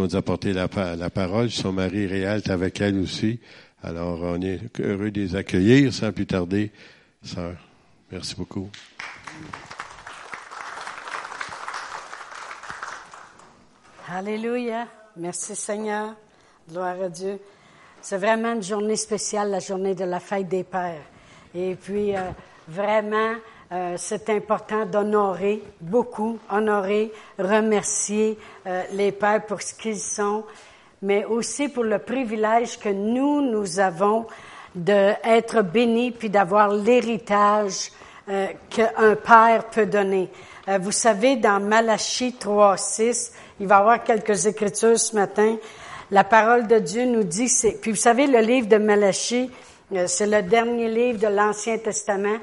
[0.00, 1.50] nous apporter la, la parole.
[1.50, 3.40] Son mari Réal est avec elle aussi.
[3.82, 6.70] Alors, on est heureux de les accueillir sans plus tarder.
[7.20, 7.54] Sœur,
[8.12, 8.68] merci beaucoup.
[14.08, 14.86] Alléluia.
[15.16, 16.14] Merci Seigneur.
[16.70, 17.40] Gloire à Dieu.
[18.00, 21.02] C'est vraiment une journée spéciale, la journée de la fête des pères.
[21.52, 22.30] Et puis, euh,
[22.68, 23.34] vraiment,
[23.70, 30.44] euh, c'est important d'honorer beaucoup, honorer, remercier euh, les pères pour ce qu'ils sont,
[31.02, 34.26] mais aussi pour le privilège que nous, nous avons
[34.74, 37.92] d'être bénis puis d'avoir l'héritage
[38.30, 40.30] euh, qu'un père peut donner.
[40.80, 45.56] vous savez, dans Malachie 3, 6, il va y avoir quelques écritures ce matin.
[46.10, 49.50] La parole de Dieu nous dit, puis vous savez, le livre de Malachie,
[50.06, 52.38] c'est le dernier livre de l'Ancien Testament.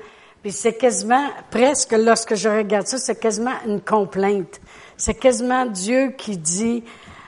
[0.45, 4.61] Puis c'est quasiment, presque, lorsque je regarde ça, c'est quasiment une complainte.
[4.95, 6.83] C'est quasiment Dieu qui dit,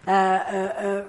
[0.07, 0.11] euh,
[0.53, 1.03] euh, euh,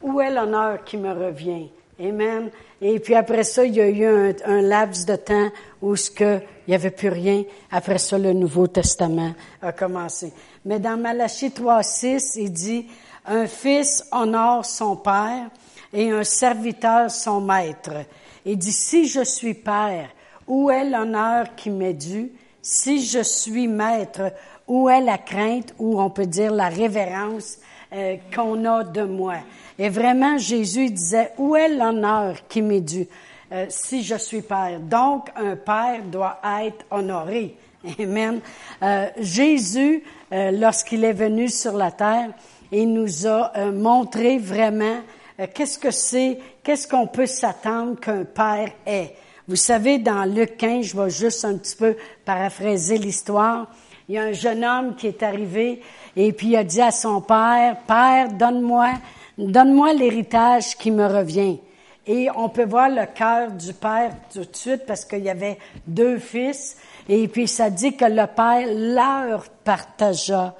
[0.00, 1.68] où est l'honneur qui me revient?
[2.00, 2.48] Amen.
[2.80, 5.50] Et puis après ça, il y a eu un, laps de temps
[5.82, 7.44] où ce que il n'y avait plus rien.
[7.70, 10.32] Après ça, le Nouveau Testament a commencé.
[10.64, 12.86] Mais dans Malachie 3.6, il dit,
[13.26, 15.50] un fils honore son père
[15.92, 18.06] et un serviteur son maître.
[18.46, 20.08] Il dit, si je suis père,
[20.46, 22.32] où est l'honneur qui m'est dû?
[22.60, 24.32] Si je suis maître,
[24.68, 27.58] où est la crainte, ou on peut dire la révérence
[27.92, 29.34] euh, qu'on a de moi?
[29.78, 33.08] Et vraiment, Jésus disait, où est l'honneur qui m'est dû?
[33.50, 34.78] Euh, si je suis père?
[34.80, 37.56] Donc, un père doit être honoré.
[37.98, 38.40] Amen.
[38.82, 42.30] Euh, Jésus, lorsqu'il est venu sur la terre,
[42.70, 45.00] il nous a montré vraiment
[45.52, 49.16] qu'est-ce que c'est, qu'est-ce qu'on peut s'attendre qu'un père est.
[49.48, 53.66] Vous savez, dans Luc 15, je vais juste un petit peu paraphraser l'histoire.
[54.08, 55.80] Il y a un jeune homme qui est arrivé
[56.16, 58.92] et puis il a dit à son père, Père, donne-moi,
[59.38, 61.58] donne-moi l'héritage qui me revient.
[62.06, 65.58] Et on peut voir le cœur du père tout de suite parce qu'il y avait
[65.86, 66.76] deux fils.
[67.08, 70.54] Et puis ça dit que le père leur partagea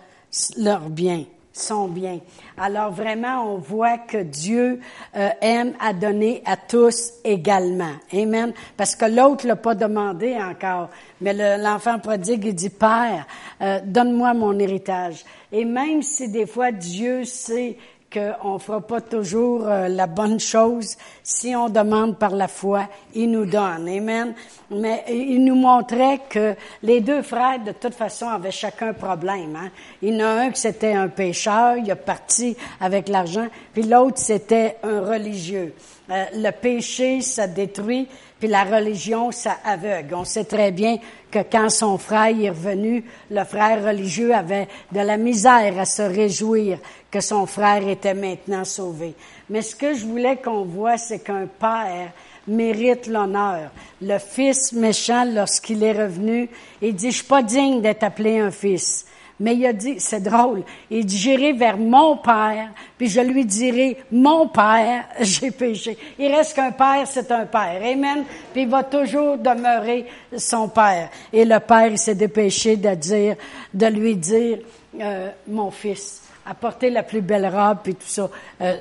[0.56, 2.21] leur bien son bien.
[2.57, 4.81] Alors vraiment, on voit que Dieu
[5.17, 7.93] euh, aime à donner à tous également.
[8.13, 8.53] Amen.
[8.77, 10.91] Parce que l'autre l'a pas demandé encore.
[11.21, 13.27] Mais l'enfant prodigue, il dit, Père,
[13.61, 15.25] euh, donne-moi mon héritage.
[15.51, 17.77] Et même si des fois Dieu sait
[18.12, 20.97] qu'on ne fera pas toujours euh, la bonne chose.
[21.23, 23.89] Si on demande par la foi, il nous donne.
[23.89, 24.34] Amen.
[24.71, 29.56] Mais il nous montrait que les deux frères, de toute façon, avaient chacun un problème.
[29.56, 29.71] Hein.
[30.00, 33.83] Il y en a un qui c'était un pécheur, il a parti avec l'argent, puis
[33.83, 35.75] l'autre c'était un religieux.
[36.11, 38.09] Euh, le péché, ça détruit,
[38.43, 40.17] puis la religion, ça aveugle.
[40.17, 40.99] On sait très bien
[41.31, 46.03] que quand son frère est revenu, le frère religieux avait de la misère à se
[46.03, 49.15] réjouir que son frère était maintenant sauvé.
[49.49, 52.11] Mais ce que je voulais qu'on voit, c'est qu'un père
[52.49, 53.71] mérite l'honneur.
[54.01, 58.51] Le fils méchant, lorsqu'il est revenu, il dit, je suis pas digne d'être appelé un
[58.51, 59.07] fils.
[59.41, 63.44] Mais il a dit, c'est drôle, il dit, j'irai vers mon père, puis je lui
[63.44, 65.97] dirai, mon père, j'ai péché.
[66.19, 67.81] Il reste qu'un père, c'est un père.
[67.82, 68.25] Amen.
[68.53, 70.06] Puis il va toujours demeurer
[70.37, 71.09] son père.
[71.32, 73.37] Et le père, il s'est dépêché de dire,
[73.72, 74.59] de lui dire,
[75.00, 78.28] euh, mon fils, apporter la plus belle robe et tout ça.
[78.60, 78.76] Euh,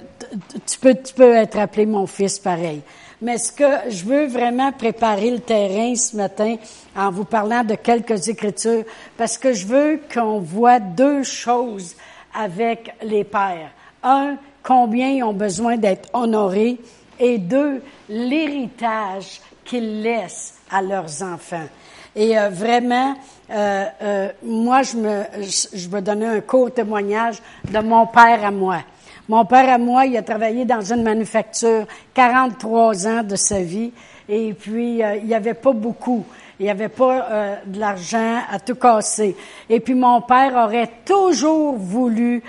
[0.67, 2.81] tu peux, tu peux être appelé mon fils pareil.
[3.21, 6.55] Mais ce que je veux vraiment préparer le terrain ce matin
[6.95, 8.83] en vous parlant de quelques écritures,
[9.15, 11.95] parce que je veux qu'on voit deux choses
[12.33, 13.71] avec les pères.
[14.01, 16.79] Un, combien ils ont besoin d'être honorés,
[17.19, 21.67] et deux, l'héritage qu'ils laissent à leurs enfants.
[22.15, 23.15] Et euh, vraiment,
[23.49, 27.37] euh, euh, moi, je me, je, un court témoignage
[27.69, 28.79] de mon père à moi.
[29.29, 33.91] Mon père à moi, il a travaillé dans une manufacture 43 ans de sa vie,
[34.27, 36.25] et puis il n'y avait pas beaucoup.
[36.59, 39.35] Il n'y avait pas de l'argent à tout casser.
[39.67, 42.43] Et puis mon père aurait toujours voulu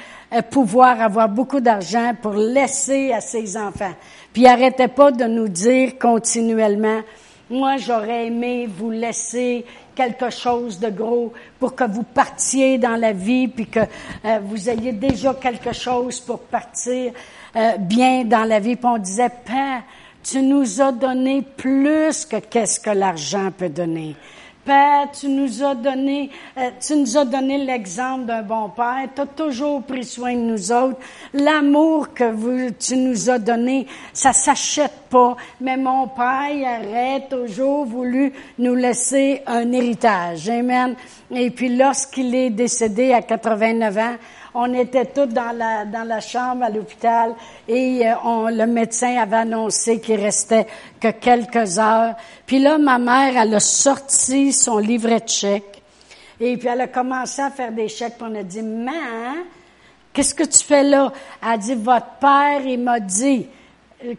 [0.51, 3.93] pouvoir avoir beaucoup d'argent pour laisser à ses enfants.
[4.33, 7.01] Puis il arrêtait pas de nous dire continuellement,
[7.53, 9.65] moi, j'aurais aimé vous laisser
[9.95, 14.71] quelque chose de gros pour que vous partiez dans la vie, puis que euh, vous
[14.71, 17.13] ayez déjà quelque chose pour partir
[17.55, 18.77] euh, bien dans la vie.
[18.77, 19.83] Puis on disait, Père,
[20.23, 24.17] tu nous as donné plus que qu'est-ce que l'argent peut donner.
[24.65, 29.09] Père, tu nous as donné, euh, tu nous as donné l'exemple d'un bon père.
[29.13, 30.99] Tu as toujours pris soin de nous autres.
[31.35, 35.37] L'amour que tu nous as donné, ça s'achète pas.
[35.61, 40.49] Mais mon père aurait toujours voulu nous laisser un héritage.
[40.49, 40.95] Amen.
[41.33, 44.17] Et puis lorsqu'il est décédé à 89 ans,
[44.55, 47.35] On était tous dans la, dans la chambre à l'hôpital
[47.67, 50.67] et euh, le médecin avait annoncé qu'il restait
[51.01, 52.15] que quelques heures.
[52.45, 55.83] Puis là, ma mère, elle a sorti son livret de chèques
[56.39, 58.19] et puis elle a commencé à faire des chèques.
[58.19, 59.37] Puis on a dit, maman,
[60.13, 61.13] qu'est-ce que tu fais là?
[61.43, 63.47] Elle a dit, votre père, il m'a dit,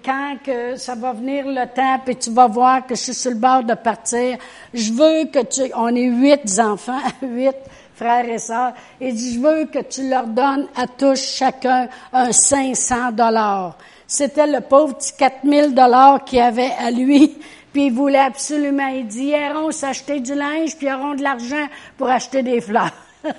[0.03, 3.31] quand que ça va venir le temps, puis tu vas voir que je suis sur
[3.31, 4.37] le bord de partir,
[4.73, 7.55] je veux que tu, on est huit enfants, huit
[8.03, 12.33] frères et sœurs, et dit, je veux que tu leur donnes à tous chacun un
[12.33, 13.77] 500 dollars.
[14.05, 17.37] C'était le pauvre petit 4000 dollars qu'il avait à lui,
[17.73, 21.23] puis il voulait absolument, il dit, ils iront s'acheter du linge, puis ils auront de
[21.23, 21.67] l'argent
[21.97, 22.91] pour acheter des fleurs.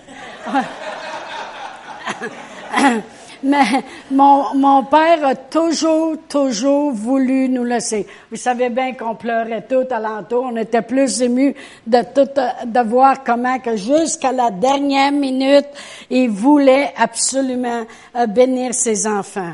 [3.44, 8.06] Mais mon, mon père a toujours, toujours voulu nous laisser.
[8.30, 10.46] Vous savez bien qu'on pleurait tout alentour.
[10.50, 11.54] On était plus émus
[11.86, 12.28] de tout,
[12.64, 15.66] de voir comment que jusqu'à la dernière minute,
[16.08, 17.84] il voulait absolument
[18.16, 19.52] euh, bénir ses enfants.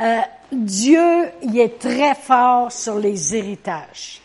[0.00, 4.22] Euh, Dieu, il est très fort sur les héritages.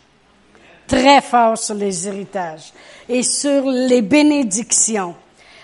[0.87, 2.71] Très fort sur les héritages.
[3.09, 5.15] Et sur les bénédictions.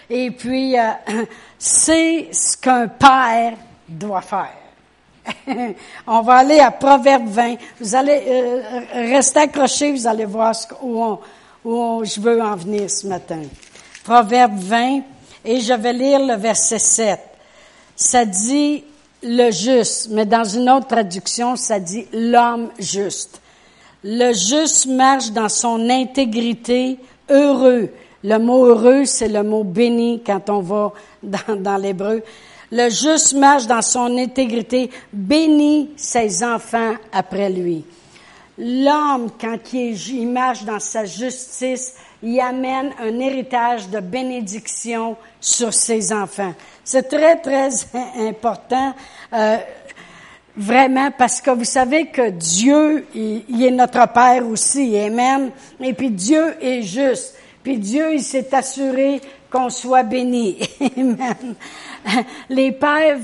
[0.09, 0.91] Et puis, euh,
[1.59, 3.53] c'est ce qu'un père
[3.87, 4.53] doit faire.
[6.07, 7.55] on va aller à Proverbe 20.
[7.79, 8.61] Vous allez euh,
[8.93, 10.53] rester accrochés, vous allez voir
[11.65, 13.41] où je veux en venir ce matin.
[14.03, 15.01] Proverbe 20,
[15.43, 17.19] et je vais lire le verset 7.
[17.95, 18.83] Ça dit
[19.23, 23.41] le juste, mais dans une autre traduction, ça dit l'homme juste.
[24.03, 26.99] Le juste marche dans son intégrité,
[27.29, 27.89] heureux.
[28.27, 30.91] Le mot heureux, c'est le mot béni quand on va
[31.23, 32.21] dans, l'hébreu.
[32.69, 37.85] Le juste marche dans son intégrité, bénit ses enfants après lui.
[38.57, 46.11] L'homme, quand il, marche dans sa justice, il amène un héritage de bénédiction sur ses
[46.11, 46.53] enfants.
[46.83, 47.69] C'est très, très
[48.27, 48.93] important,
[49.31, 49.57] euh,
[50.57, 55.49] vraiment, parce que vous savez que Dieu, il, est notre Père aussi, Amen.
[55.79, 57.36] Et puis Dieu est juste.
[57.67, 59.19] Puis Dieu, il s'est assuré
[59.51, 60.57] qu'on soit béni.
[60.97, 61.53] Amen.
[62.47, 63.19] Les pères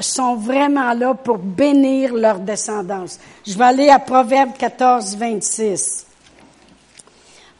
[0.00, 3.20] sont vraiment là pour bénir leur descendance.
[3.46, 6.04] Je vais aller à Proverbe 14, 26.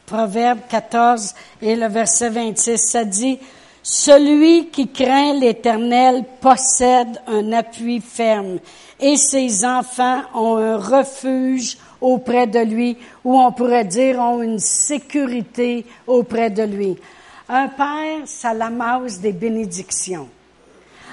[0.05, 3.39] Proverbe 14 et le verset 26, ça dit,
[3.81, 8.59] Celui qui craint l'Éternel possède un appui ferme
[8.99, 14.59] et ses enfants ont un refuge auprès de lui, ou on pourrait dire ont une
[14.59, 16.97] sécurité auprès de lui.
[17.47, 20.27] Un père, ça l'amasse des bénédictions.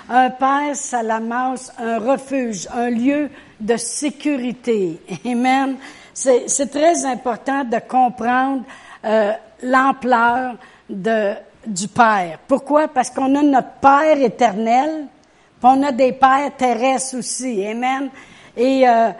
[0.09, 3.29] Un père, ça l'amasse un refuge, un lieu
[3.61, 4.99] de sécurité.
[5.27, 5.77] Amen.
[6.15, 8.63] C'est très important de comprendre
[9.05, 9.33] euh,
[9.63, 10.57] l'ampleur
[10.89, 12.39] du Père.
[12.49, 12.89] Pourquoi?
[12.89, 15.07] Parce qu'on a notre Père éternel,
[15.61, 17.65] puis on a des pères terrestres aussi.
[17.67, 18.09] Amen.
[18.57, 19.11] Et euh,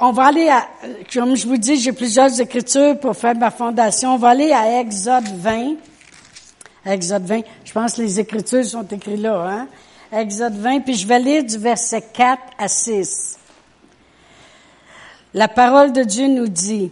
[0.00, 0.66] on va aller à,
[1.12, 4.14] comme je vous dis, j'ai plusieurs écritures pour faire ma fondation.
[4.14, 5.74] On va aller à Exode 20.
[6.86, 7.40] Exode 20.
[7.64, 9.68] Je pense que les écritures sont écrites là, hein?
[10.14, 13.38] Exode 20, puis je vais lire du verset 4 à 6.
[15.32, 16.90] La parole de Dieu nous dit,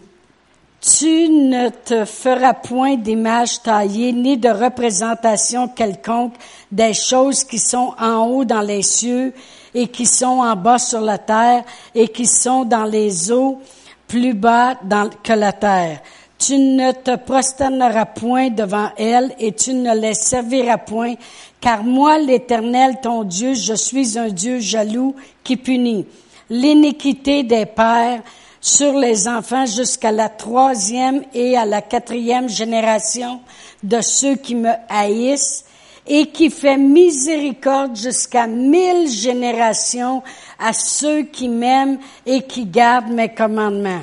[0.80, 6.32] tu ne te feras point d'image taillée ni de représentation quelconque
[6.72, 9.34] des choses qui sont en haut dans les cieux
[9.74, 11.64] et qui sont en bas sur la terre
[11.94, 13.60] et qui sont dans les eaux
[14.06, 14.74] plus bas
[15.22, 16.00] que la terre.
[16.38, 21.14] Tu ne te prosterneras point devant elles et tu ne les serviras point,
[21.60, 25.14] car moi, l'Éternel, ton Dieu, je suis un Dieu jaloux
[25.44, 26.06] qui punit
[26.48, 28.22] l'iniquité des pères
[28.60, 33.40] sur les enfants jusqu'à la troisième et à la quatrième génération
[33.82, 35.64] de ceux qui me haïssent
[36.12, 40.24] et qui fait miséricorde jusqu'à mille générations
[40.58, 44.00] à ceux qui m'aiment et qui gardent mes commandements.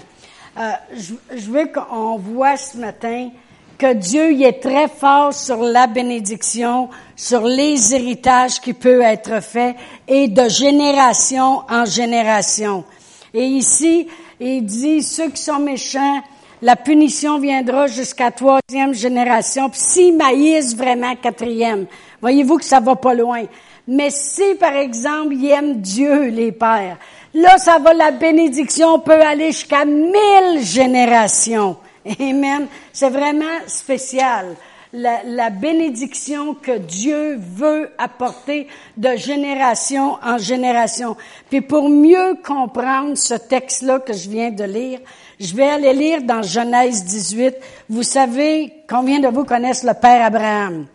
[0.57, 3.29] Euh, je, je, veux qu'on voit ce matin
[3.77, 9.43] que Dieu y est très fort sur la bénédiction, sur les héritages qui peuvent être
[9.43, 9.75] faits
[10.07, 12.85] et de génération en génération.
[13.33, 14.07] Et ici,
[14.39, 16.21] il dit, ceux qui sont méchants,
[16.61, 19.69] la punition viendra jusqu'à troisième génération.
[19.69, 21.85] Puis s'ils vraiment quatrième,
[22.21, 23.43] voyez-vous que ça va pas loin.
[23.87, 26.97] Mais si, par exemple, ils aiment Dieu, les pères,
[27.33, 31.77] là, ça va, la bénédiction peut aller jusqu'à mille générations.
[32.19, 32.67] Amen.
[32.91, 34.55] C'est vraiment spécial
[34.93, 41.17] la, la, bénédiction que Dieu veut apporter de génération en génération.
[41.49, 44.99] Puis pour mieux comprendre ce texte-là que je viens de lire,
[45.39, 47.55] je vais aller lire dans Genèse 18.
[47.89, 50.87] Vous savez, combien de vous connaissent le Père Abraham?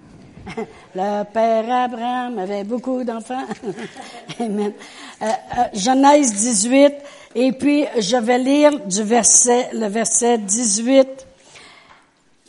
[0.95, 3.47] Le père Abraham avait beaucoup d'enfants.
[4.41, 4.73] Amen.
[5.23, 6.95] Euh, euh, Genèse 18,
[7.35, 11.27] et puis je vais lire du verset, le verset 18,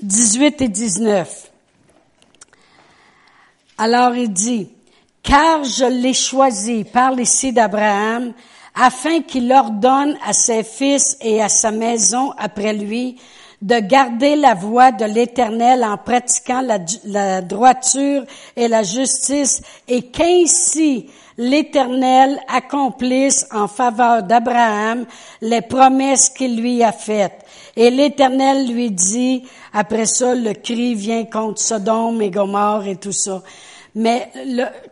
[0.02, 1.52] 18 et 19.
[3.78, 4.70] Alors il dit,
[5.22, 8.34] car je l'ai choisi, parle ici d'Abraham,
[8.76, 13.18] afin qu'il ordonne à ses fils et à sa maison après lui
[13.64, 18.24] de garder la voie de l'Éternel en pratiquant la, droiture
[18.58, 25.06] et la justice, et qu'ainsi l'Éternel accomplisse en faveur d'Abraham
[25.42, 27.40] les promesses qu'il lui a faites.
[27.78, 33.14] Et l'Éternel lui dit, après ça, le cri vient contre Sodome et Gomorre et tout
[33.14, 33.42] ça.
[33.96, 34.30] Mais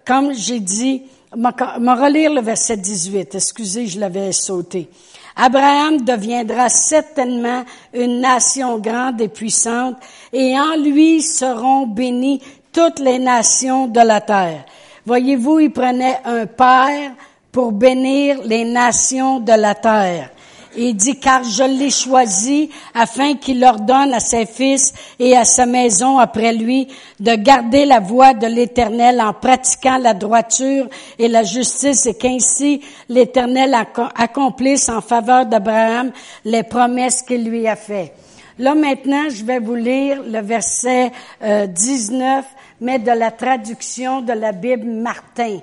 [0.06, 1.04] comme j'ai dit,
[1.36, 3.36] me relire le verset 18.
[3.36, 4.90] Excusez, je l'avais sauté.
[5.36, 9.96] Abraham deviendra certainement une nation grande et puissante,
[10.34, 14.66] et en lui seront bénies toutes les nations de la terre.
[15.06, 17.14] Voyez-vous, il prenait un père
[17.52, 20.30] pour bénir les nations de la terre.
[20.78, 25.66] Il dit, car je l'ai choisi afin qu'il ordonne à ses fils et à sa
[25.66, 26.88] maison après lui
[27.20, 30.88] de garder la voie de l'Éternel en pratiquant la droiture
[31.20, 33.76] et la justice et qu'ainsi l'Éternel
[34.16, 36.12] accomplisse en faveur d'Abraham
[36.46, 38.14] les promesses qu'il lui a faites.
[38.58, 41.12] Là maintenant, je vais vous lire le verset
[41.42, 42.42] 19, euh,
[42.82, 45.60] mais de la traduction de la Bible Martin.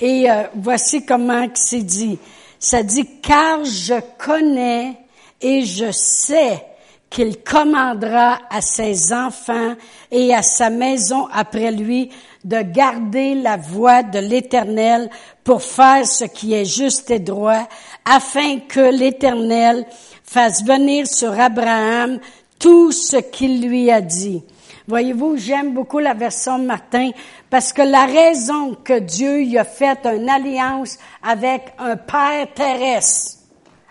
[0.00, 2.18] Et euh, voici comment c'est dit.
[2.60, 4.94] Ça dit, car je connais
[5.40, 6.62] et je sais
[7.08, 9.74] qu'il commandera à ses enfants
[10.12, 12.10] et à sa maison après lui
[12.44, 15.08] de garder la voie de l'Éternel
[15.42, 17.66] pour faire ce qui est juste et droit,
[18.04, 19.86] afin que l'Éternel
[20.22, 22.20] fasse venir sur Abraham
[22.58, 24.42] tout ce qu'il lui a dit.
[24.90, 27.10] Voyez-vous, j'aime beaucoup la version de Martin
[27.48, 33.38] parce que la raison que Dieu y a fait une alliance avec un Père terrestre,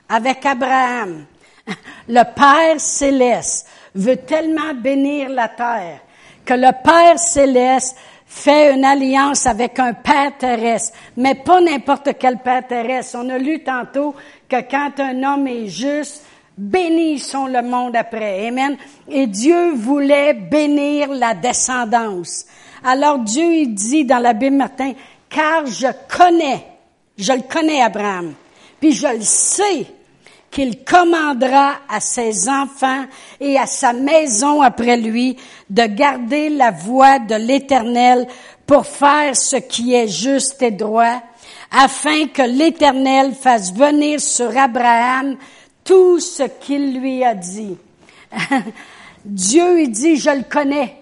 [0.09, 1.25] avec Abraham,
[2.09, 3.65] le Père céleste
[3.95, 6.01] veut tellement bénir la terre
[6.43, 12.39] que le Père céleste fait une alliance avec un Père terrestre, mais pas n'importe quel
[12.39, 13.19] Père terrestre.
[13.23, 14.15] On a lu tantôt
[14.49, 16.25] que quand un homme est juste,
[16.59, 18.47] bénissons le monde après.
[18.47, 18.75] Amen.
[19.07, 22.45] Et Dieu voulait bénir la descendance.
[22.83, 24.93] Alors Dieu il dit dans la Bible Martin,
[25.29, 26.65] car je connais,
[27.17, 28.33] je le connais Abraham,
[28.79, 29.85] puis je le sais
[30.51, 33.05] qu'il commandera à ses enfants
[33.39, 35.37] et à sa maison après lui
[35.69, 38.27] de garder la voie de l'Éternel
[38.65, 41.21] pour faire ce qui est juste et droit,
[41.71, 45.37] afin que l'Éternel fasse venir sur Abraham
[45.89, 47.75] tout ce qu'il lui a dit.
[49.25, 50.95] Dieu, il dit, je le connais.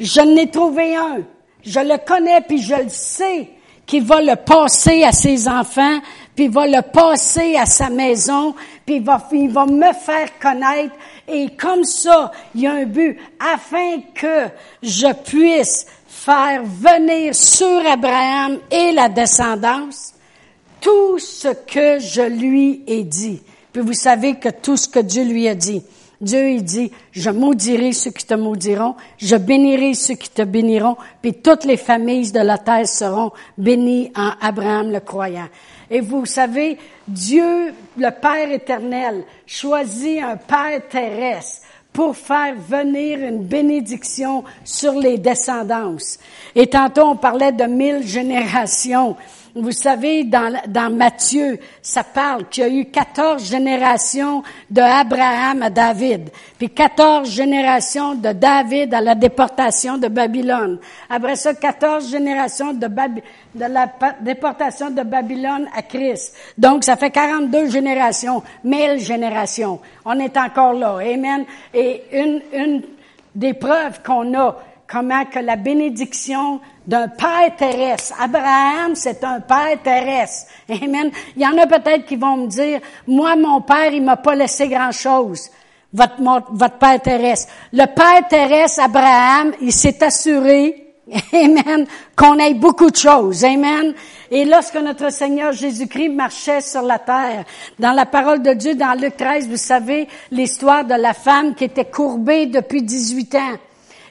[0.00, 1.20] Je n'ai trouvé un.
[1.64, 3.50] Je le connais, puis je le sais
[3.86, 6.00] qu'il va le passer à ses enfants,
[6.34, 10.96] puis il va le passer à sa maison, puis il il va me faire connaître.
[11.28, 14.48] Et comme ça, il y a un but, afin que
[14.82, 20.14] je puisse faire venir sur Abraham et la descendance
[20.80, 23.40] tout ce que je lui ai dit.
[23.72, 25.82] Puis vous savez que tout ce que Dieu lui a dit,
[26.20, 30.96] Dieu il dit, je maudirai ceux qui te maudiront, je bénirai ceux qui te béniront,
[31.20, 35.48] puis toutes les familles de la terre seront bénies en Abraham le croyant.
[35.90, 41.62] Et vous savez, Dieu, le Père éternel, choisit un Père terrestre
[41.92, 46.18] pour faire venir une bénédiction sur les descendances.
[46.54, 49.16] Et tantôt, on parlait de mille générations.
[49.54, 55.62] Vous savez, dans, dans Matthieu, ça parle qu'il y a eu 14 générations de Abraham
[55.62, 60.78] à David, puis 14 générations de David à la déportation de Babylone.
[61.10, 63.92] Après ça, 14 générations de, de la
[64.22, 66.34] déportation de Babylone à Christ.
[66.56, 69.80] Donc, ça fait 42 générations, 1000 générations.
[70.06, 70.96] On est encore là.
[70.96, 71.44] Amen.
[71.74, 72.82] Et une, une
[73.34, 74.56] des preuves qu'on a,
[74.86, 78.14] comment que la bénédiction d'un père terrestre.
[78.20, 80.50] Abraham, c'est un père terrestre.
[80.68, 81.10] Amen.
[81.36, 84.34] Il y en a peut-être qui vont me dire, moi, mon père, il m'a pas
[84.34, 85.50] laissé grand-chose.
[85.92, 86.14] Votre,
[86.50, 87.52] votre père terrestre.
[87.72, 90.82] Le père terrestre, Abraham, il s'est assuré,
[91.32, 91.86] Amen,
[92.16, 93.44] qu'on ait beaucoup de choses.
[93.44, 93.92] Amen.
[94.30, 97.44] Et lorsque notre Seigneur Jésus-Christ marchait sur la terre,
[97.78, 101.64] dans la parole de Dieu, dans Luc 13, vous savez l'histoire de la femme qui
[101.64, 103.56] était courbée depuis 18 ans.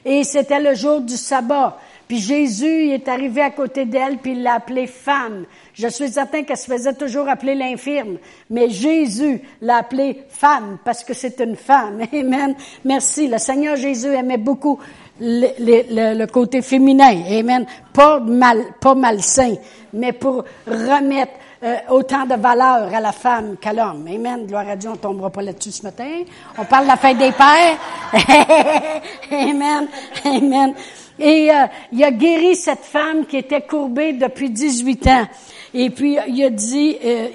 [0.04, 1.78] Et c'était le jour du sabbat.
[2.08, 5.44] Puis Jésus est arrivé à côté d'elle, puis il l'a appelée femme.
[5.74, 8.18] Je suis certain qu'elle se faisait toujours appeler l'infirme,
[8.50, 12.00] mais Jésus l'a appelée femme parce que c'est une femme.
[12.12, 12.54] Amen.
[12.84, 13.28] Merci.
[13.28, 14.78] Le Seigneur Jésus aimait beaucoup
[15.20, 17.22] le, côté féminin.
[17.30, 17.66] Amen.
[17.92, 19.54] Pas mal, pas malsain,
[19.92, 21.32] mais pour remettre
[21.64, 24.06] euh, autant de valeur à la femme qu'à l'homme.
[24.12, 24.46] Amen.
[24.46, 26.22] Gloire à Dieu, on tombera pas là-dessus ce matin.
[26.58, 27.78] On parle de la fête des pères.
[29.30, 29.86] Amen.
[30.24, 30.74] Amen.
[31.18, 35.26] Et euh, il a guéri cette femme qui était courbée depuis 18 ans.
[35.74, 37.28] Et puis il a dit, euh,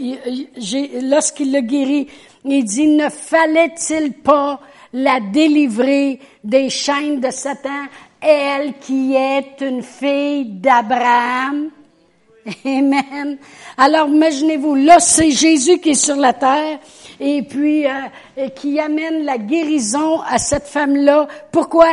[1.04, 2.08] lorsqu'il l'a guéri,
[2.46, 4.60] il dit, ne fallait-il pas
[4.94, 7.88] la délivrer des chaînes de Satan,
[8.22, 11.70] elle qui est une fille d'Abraham?
[12.66, 13.38] Amen.
[13.78, 16.80] Alors imaginez-vous, là c'est Jésus qui est sur la terre
[17.20, 21.28] et puis euh, qui amène la guérison à cette femme-là.
[21.52, 21.88] Pourquoi?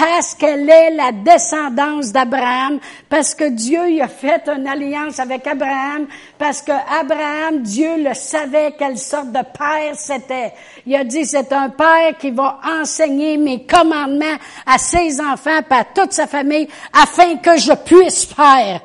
[0.00, 5.46] Parce qu'elle est la descendance d'Abraham, parce que Dieu y a fait une alliance avec
[5.46, 6.06] Abraham,
[6.38, 10.54] parce que Abraham, Dieu le savait quelle sorte de père c'était.
[10.86, 15.84] Il a dit, c'est un père qui va enseigner mes commandements à ses enfants, à
[15.84, 18.80] toute sa famille, afin que je puisse faire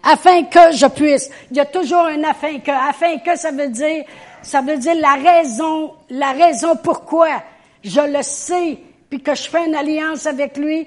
[0.00, 1.28] afin que je puisse.
[1.50, 2.70] Il y a toujours un afin que.
[2.70, 4.04] Afin que, ça veut dire,
[4.42, 7.42] ça veut dire la raison, la raison pourquoi
[7.82, 10.86] je le sais, puis que je fais une alliance avec lui.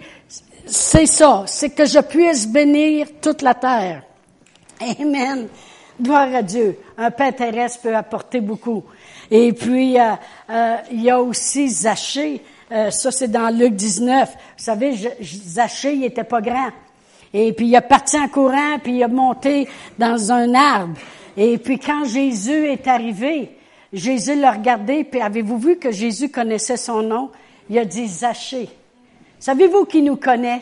[0.65, 4.03] C'est ça, c'est que je puisse bénir toute la terre.
[4.99, 5.47] Amen.
[5.99, 6.77] Gloire à Dieu.
[6.97, 8.83] Un pain terrestre peut apporter beaucoup.
[9.29, 10.13] Et puis, euh,
[10.49, 12.41] euh, il y a aussi Zachée.
[12.71, 14.29] Euh, ça, c'est dans Luc 19.
[14.29, 16.69] Vous savez, Zachée, il était pas grand.
[17.33, 20.95] Et puis il est parti en courant, puis il a monté dans un arbre.
[21.37, 23.57] Et puis quand Jésus est arrivé,
[23.93, 27.29] Jésus l'a regardé, puis avez-vous vu que Jésus connaissait son nom?
[27.71, 28.67] Il a dit Zachée.
[29.39, 30.59] Savez-vous qui nous connaît?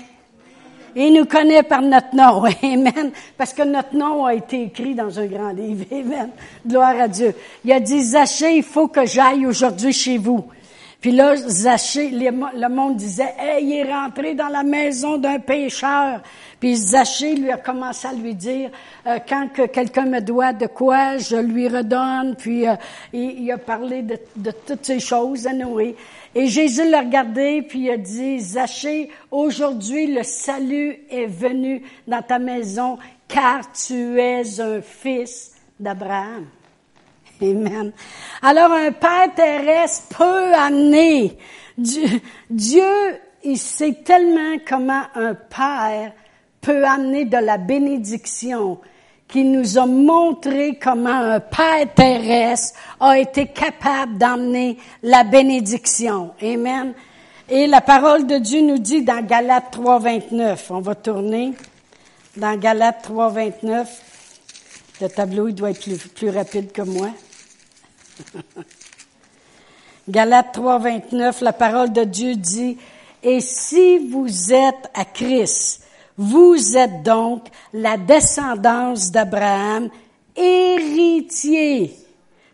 [0.96, 2.44] Il nous connaît par notre nom.
[2.64, 3.12] Amen.
[3.36, 5.86] Parce que notre nom a été écrit dans un grand livre.
[5.92, 6.30] Amen.
[6.68, 7.34] Gloire à Dieu.
[7.66, 10.46] Il a dit, Zachée, il faut que j'aille aujourd'hui chez vous.
[11.02, 16.22] Puis là, Zachée, le monde disait, hey, il est rentré dans la maison d'un pécheur.
[16.60, 18.70] Puis Zachée lui a commencé à lui dire,
[19.08, 22.36] euh, quand que quelqu'un me doit de quoi, je lui redonne.
[22.38, 22.76] Puis euh,
[23.14, 25.96] il, a parlé de, toutes ces choses à Noé.
[26.36, 32.22] Et Jésus l'a regardé, puis il a dit, Zachée, aujourd'hui le salut est venu dans
[32.22, 36.48] ta maison, car tu es un fils d'Abraham.
[37.42, 37.92] Amen.
[38.42, 41.38] Alors un Père terrestre peut amener
[41.78, 42.84] Dieu, Dieu,
[43.44, 46.12] il sait tellement comment un Père
[46.60, 48.80] peut amener de la bénédiction
[49.30, 56.32] qu'il nous a montré comment un Père terrestre a été capable d'amener la bénédiction.
[56.42, 56.94] Amen.
[57.48, 61.54] Et la parole de Dieu nous dit dans Galates 3.29, on va tourner
[62.36, 63.88] dans Galates 3.29,
[65.02, 67.10] le tableau il doit être plus rapide que moi.
[70.10, 72.78] Galates 3, 29, la parole de Dieu dit,
[73.22, 75.84] Et si vous êtes à Christ,
[76.20, 79.90] vous êtes donc la descendance d'Abraham,
[80.36, 81.96] héritier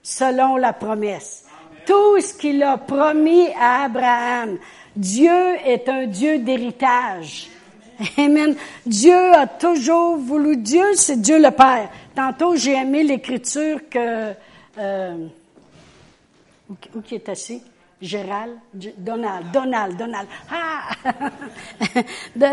[0.04, 1.46] selon la promesse.
[1.88, 4.60] Tout ce qu'il a promis à Abraham,
[4.96, 7.50] Dieu est un Dieu d'héritage.
[8.20, 8.56] Amen.
[8.86, 11.90] Dieu a toujours voulu, Dieu c'est Dieu le Père.
[12.14, 14.32] Tantôt j'ai aimé l'écriture que...
[14.78, 15.28] Euh,
[16.70, 17.64] où, qui est assis?
[18.06, 18.60] Gérald,
[18.98, 20.90] Donald, Donald, Donald, ah!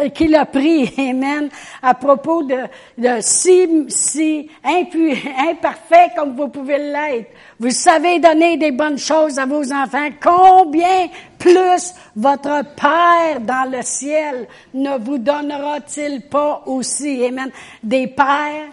[0.14, 1.48] qui l'a pris, amen,
[1.82, 2.56] à propos de,
[2.96, 7.30] de si, si imparfait comme vous pouvez l'être.
[7.60, 10.08] Vous savez donner des bonnes choses à vos enfants.
[10.22, 17.50] Combien plus votre Père dans le ciel ne vous donnera-t-il pas aussi, amen,
[17.82, 18.68] des pères,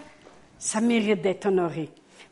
[0.58, 1.90] ça mérite d'être honoré.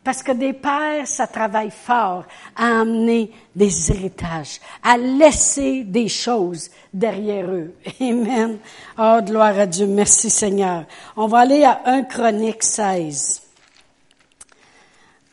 [0.09, 2.25] Parce que des pères, ça travaille fort
[2.57, 7.75] à amener des héritages, à laisser des choses derrière eux.
[8.01, 8.57] Amen.
[8.99, 9.87] Oh, gloire à Dieu.
[9.87, 10.87] Merci Seigneur.
[11.15, 13.43] On va aller à 1 Chronique 16.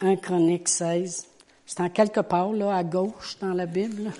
[0.02, 1.26] 1 Chronique 16.
[1.66, 4.12] C'est en quelque part, là, à gauche dans la Bible.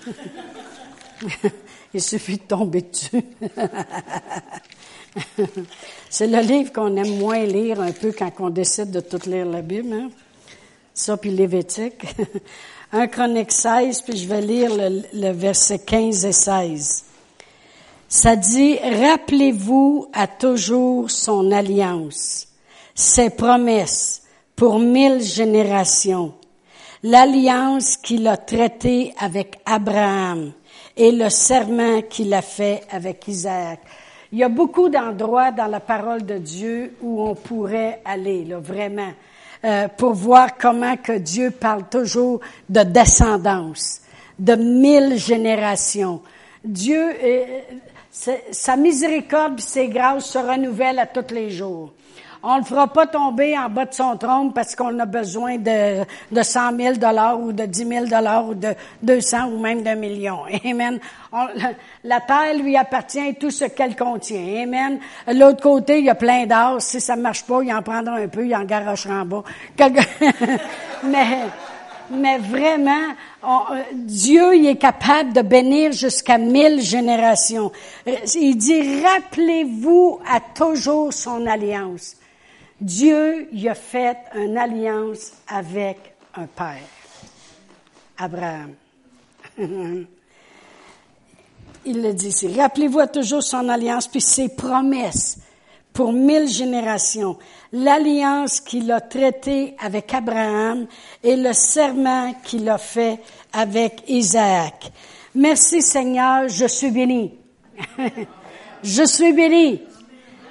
[1.92, 3.22] Il suffit de tomber dessus.
[6.08, 9.44] C'est le livre qu'on aime moins lire un peu quand on décide de tout lire
[9.44, 9.92] la Bible.
[9.92, 10.08] Hein?
[10.96, 12.06] Ça, puis Lévitique.
[12.92, 17.04] Un Chronique 16, puis je vais lire le, le verset 15 et 16.
[18.08, 22.48] Ça dit, rappelez-vous à toujours son alliance,
[22.94, 24.22] ses promesses
[24.54, 26.32] pour mille générations,
[27.02, 30.52] l'alliance qu'il a traitée avec Abraham
[30.96, 33.80] et le serment qu'il a fait avec Isaac.
[34.32, 38.58] Il y a beaucoup d'endroits dans la parole de Dieu où on pourrait aller, là,
[38.58, 39.12] vraiment,
[39.66, 44.00] euh, pour voir comment que Dieu parle toujours de descendance,
[44.38, 46.22] de mille générations.
[46.64, 47.44] Dieu, euh,
[48.52, 51.92] sa miséricorde, ses grâces se renouvellent à tous les jours.
[52.48, 56.04] On le fera pas tomber en bas de son trône parce qu'on a besoin de,
[56.30, 58.68] de 100 000 dollars ou de 10 000 dollars ou de
[59.02, 60.42] 200 ou même d'un million.
[60.64, 61.00] Amen.
[62.04, 64.62] la terre lui appartient tout ce qu'elle contient.
[64.62, 65.00] Amen.
[65.26, 66.80] L'autre côté, il y a plein d'or.
[66.80, 69.42] Si ça marche pas, il en prendra un peu, il en garochera en bas.
[71.02, 71.40] Mais,
[72.10, 73.12] mais vraiment,
[73.92, 77.72] Dieu il est capable de bénir jusqu'à mille générations.
[78.36, 82.14] Il dit, rappelez-vous à toujours son alliance.
[82.80, 86.82] Dieu y a fait une alliance avec un père,
[88.18, 88.74] Abraham.
[91.86, 92.48] Il le dit ici.
[92.48, 95.38] Rappelez-vous toujours son alliance, puis ses promesses
[95.92, 97.38] pour mille générations.
[97.72, 100.86] L'alliance qu'il a traitée avec Abraham
[101.22, 103.20] et le serment qu'il a fait
[103.52, 104.92] avec Isaac.
[105.34, 107.32] Merci Seigneur, je suis béni.
[108.82, 109.80] je suis béni.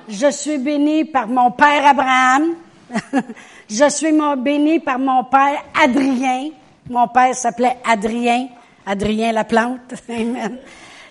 [0.07, 2.55] Je suis béni par mon père Abraham.
[3.69, 6.49] je suis béni par mon père Adrien.
[6.89, 8.47] Mon père s'appelait Adrien.
[8.85, 9.95] Adrien la plante.
[10.09, 10.59] Amen.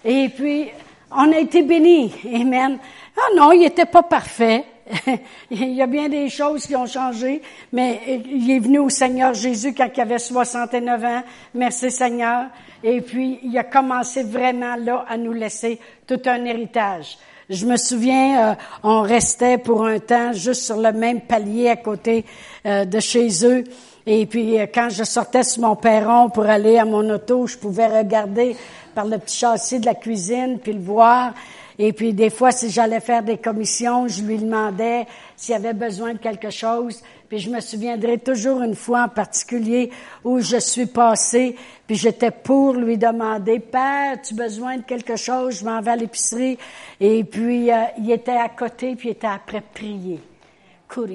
[0.05, 0.69] Et puis,
[1.11, 2.15] on a été bénis.
[2.33, 2.79] Amen.
[3.17, 4.65] Ah non, il n'était pas parfait.
[5.51, 9.35] il y a bien des choses qui ont changé, mais il est venu au Seigneur
[9.35, 11.23] Jésus quand il avait 69 ans.
[11.55, 12.47] Merci Seigneur.
[12.83, 17.19] Et puis, il a commencé vraiment là à nous laisser tout un héritage.
[17.55, 21.77] Je me souviens, euh, on restait pour un temps juste sur le même palier à
[21.77, 22.25] côté
[22.67, 23.62] euh, de chez eux.
[24.07, 27.57] Et puis, euh, quand je sortais sur mon perron pour aller à mon auto, je
[27.57, 28.57] pouvais regarder
[28.93, 31.33] par le petit châssis de la cuisine, puis le voir.
[31.79, 36.14] Et puis des fois, si j'allais faire des commissions, je lui demandais s'il avait besoin
[36.14, 37.03] de quelque chose.
[37.35, 39.90] Puis je me souviendrai toujours une fois en particulier
[40.23, 45.59] où je suis passée, puis j'étais pour lui demander, Père, tu besoin de quelque chose?
[45.59, 46.57] Je m'en vais à l'épicerie.
[47.01, 50.20] Et puis euh, il était à côté, puis il était après prier.
[50.97, 51.09] Vous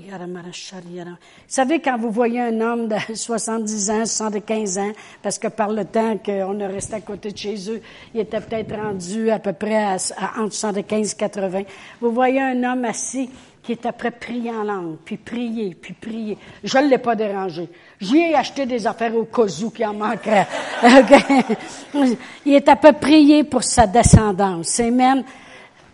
[1.48, 5.86] savez, quand vous voyez un homme de 70 ans, 75 ans, parce que par le
[5.86, 7.82] temps qu'on est resté à côté de chez eux,
[8.14, 9.96] il était peut-être rendu à peu près
[10.38, 11.62] entre 75 et 80.
[12.02, 13.30] Vous voyez un homme assis
[13.62, 16.38] qui est après prier en langue, puis prier, puis prier.
[16.64, 17.70] Je ne l'ai pas dérangé.
[18.00, 20.48] J'ai acheté des affaires au cas où qui en manquerait.
[22.46, 24.80] il est après prier pour sa descendance.
[24.80, 25.24] Amen.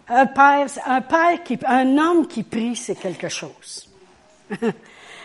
[0.08, 3.90] Un père, un père qui, un homme qui prie, c'est quelque chose.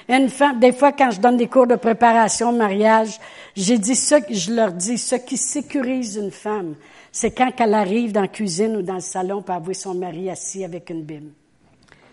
[0.09, 3.21] Une femme, des fois, quand je donne des cours de préparation au mariage,
[3.55, 6.75] j'ai dit ce, je leur dis, ce qui sécurise une femme,
[7.13, 10.29] c'est quand elle arrive dans la cuisine ou dans le salon pour avoir son mari
[10.29, 11.31] assis avec une Bible.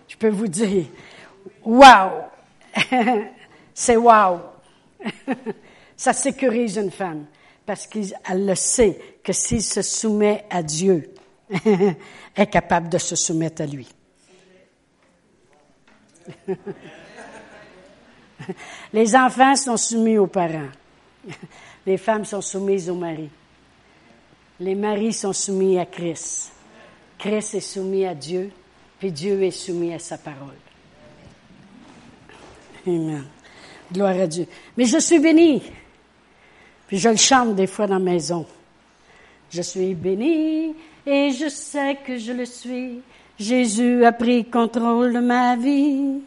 [0.08, 0.86] Je peux vous dire,
[1.64, 2.24] wow!
[3.74, 4.40] c'est wow!
[5.98, 7.26] Ça sécurise une femme
[7.66, 11.14] parce qu'elle le sait que s'il se soumet à Dieu,
[12.36, 13.88] est capable de se soumettre à lui.
[18.94, 20.70] Les enfants sont soumis aux parents.
[21.86, 23.30] Les femmes sont soumises au mari.
[24.60, 26.52] Les maris sont soumis à Christ.
[27.18, 28.52] Christ est soumis à Dieu,
[29.00, 30.58] puis Dieu est soumis à sa parole.
[32.86, 33.26] Amen.
[33.92, 34.48] Gloire à Dieu.
[34.76, 35.62] Mais je suis béni.
[36.88, 38.46] Puis je le chante des fois dans la maison.
[39.50, 43.02] Je suis béni et je sais que je le suis.
[43.40, 46.22] Jésus a pris contrôle de ma vie.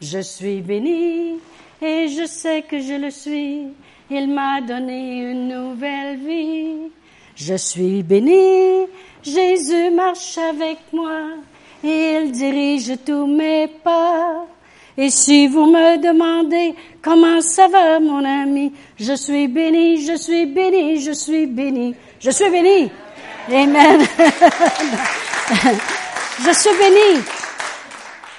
[0.00, 1.38] Je suis béni
[1.80, 3.68] et je sais que je le suis.
[4.10, 6.90] Il m'a donné une nouvelle vie.
[7.34, 8.86] Je suis béni,
[9.22, 11.34] Jésus marche avec moi.
[11.84, 14.46] Il dirige tous mes pas.
[14.98, 20.46] Et si vous me demandez comment ça va, mon ami, je suis béni, je suis
[20.46, 22.90] béni, je suis béni, je suis béni.
[23.52, 24.00] Amen.
[26.44, 27.22] je suis béni.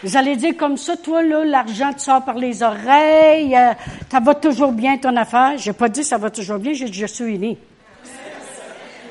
[0.03, 3.73] J'allais dire comme ça, toi, là, l'argent te sort par les oreilles, euh,
[4.11, 5.53] ça va toujours bien ton affaire.
[5.57, 7.57] J'ai pas dit ça va toujours bien, j'ai dit je suis béni.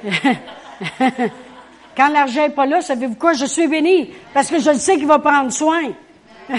[1.97, 3.33] Quand l'argent est pas là, savez-vous quoi?
[3.33, 4.11] Je suis béni.
[4.35, 5.83] Parce que je le sais qu'il va prendre soin.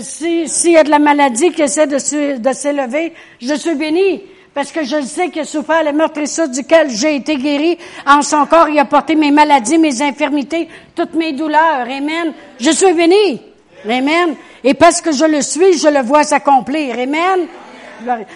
[0.00, 4.22] S'il y a de la maladie qui essaie de s'élever, je suis béni
[4.58, 7.78] parce que je sais qu'il a souffert le meurtrissure duquel j'ai été guéri.
[8.04, 11.82] En son corps, il a porté mes maladies, mes infirmités, toutes mes douleurs.
[11.82, 12.32] Amen.
[12.58, 13.40] Je suis béni.
[13.84, 14.34] Amen.
[14.64, 16.98] Et parce que je le suis, je le vois s'accomplir.
[16.98, 17.46] Amen.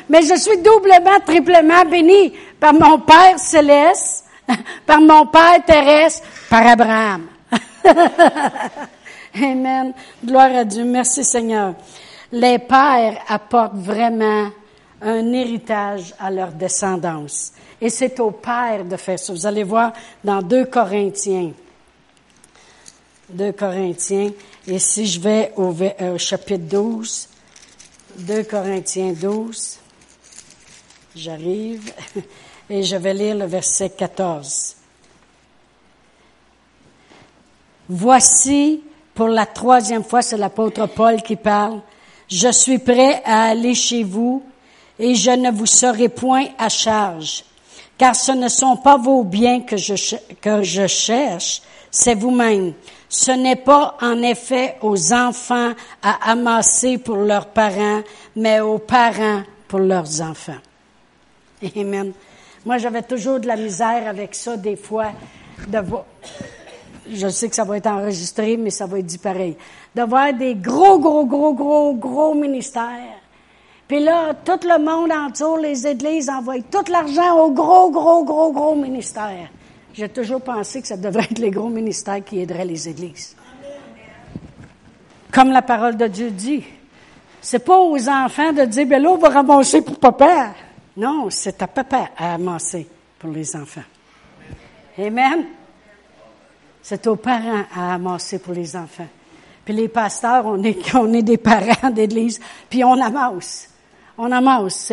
[0.08, 4.21] Mais je suis doublement, triplement béni par mon Père céleste,
[4.86, 7.26] par mon Père terrestre, par Abraham.
[9.34, 9.92] Amen.
[10.24, 10.84] Gloire à Dieu.
[10.84, 11.74] Merci Seigneur.
[12.30, 14.50] Les pères apportent vraiment
[15.00, 17.52] un héritage à leur descendance.
[17.80, 19.32] Et c'est au père de faire ça.
[19.32, 21.52] Vous allez voir dans 2 Corinthiens.
[23.30, 24.30] 2 Corinthiens.
[24.66, 27.28] Et si je vais au, au chapitre 12,
[28.18, 29.78] 2 Corinthiens 12,
[31.16, 31.92] j'arrive
[32.72, 34.76] et je vais lire le verset 14.
[37.90, 38.82] Voici,
[39.14, 41.82] pour la troisième fois, c'est l'apôtre Paul qui parle,
[42.30, 44.42] je suis prêt à aller chez vous
[44.98, 47.44] et je ne vous serai point à charge,
[47.98, 52.72] car ce ne sont pas vos biens que je, que je cherche, c'est vous-même.
[53.06, 58.00] Ce n'est pas en effet aux enfants à amasser pour leurs parents,
[58.34, 60.60] mais aux parents pour leurs enfants.
[61.76, 62.14] Amen.
[62.64, 65.12] Moi, j'avais toujours de la misère avec ça, des fois,
[65.66, 66.04] de voir.
[67.10, 69.56] Je sais que ça va être enregistré, mais ça va être dit pareil.
[69.94, 73.18] De voir des gros, gros, gros, gros, gros ministères.
[73.88, 78.52] Puis là, tout le monde autour, les églises, envoient tout l'argent aux gros, gros, gros,
[78.52, 79.50] gros ministères.
[79.92, 83.36] J'ai toujours pensé que ça devrait être les gros ministères qui aideraient les églises.
[85.32, 86.64] Comme la parole de Dieu dit.
[87.40, 90.50] C'est pas aux enfants de dire, ben là, on va ramasser pour papa.
[90.96, 92.86] Non, c'est à papa à amasser
[93.18, 93.84] pour les enfants.
[94.98, 95.46] Amen.
[96.82, 99.08] C'est aux parents à amasser pour les enfants.
[99.64, 103.70] Puis les pasteurs, on est, on des parents d'église, puis on amasse.
[104.18, 104.92] On amasse.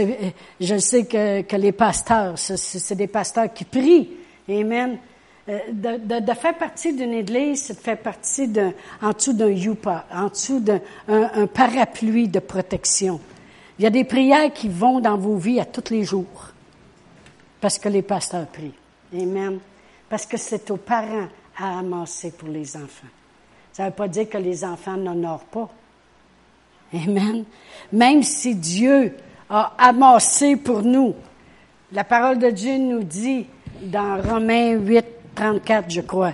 [0.59, 4.09] Je sais que, les pasteurs, c'est des pasteurs qui prient.
[4.47, 4.97] Amen.
[5.49, 10.05] Euh, de, faire partie d'une église, c'est de faire partie d'un, en dessous d'un youpa,
[10.13, 13.19] en dessous d'un un parapluie de protection.
[13.79, 16.51] Il y a des prières qui vont dans vos vies à tous les jours.
[17.61, 18.73] Parce que les pasteurs prient.
[19.13, 19.59] Amen.
[20.09, 23.07] Parce que c'est aux parents à amasser pour les enfants.
[23.71, 25.69] Ça ne veut pas dire que les enfants n'honorent pas.
[26.93, 27.45] Amen.
[27.93, 29.15] Même si Dieu
[29.49, 31.15] a amassé pour nous,
[31.93, 33.45] la parole de Dieu nous dit
[33.81, 36.33] dans Romains 8, 34, je crois,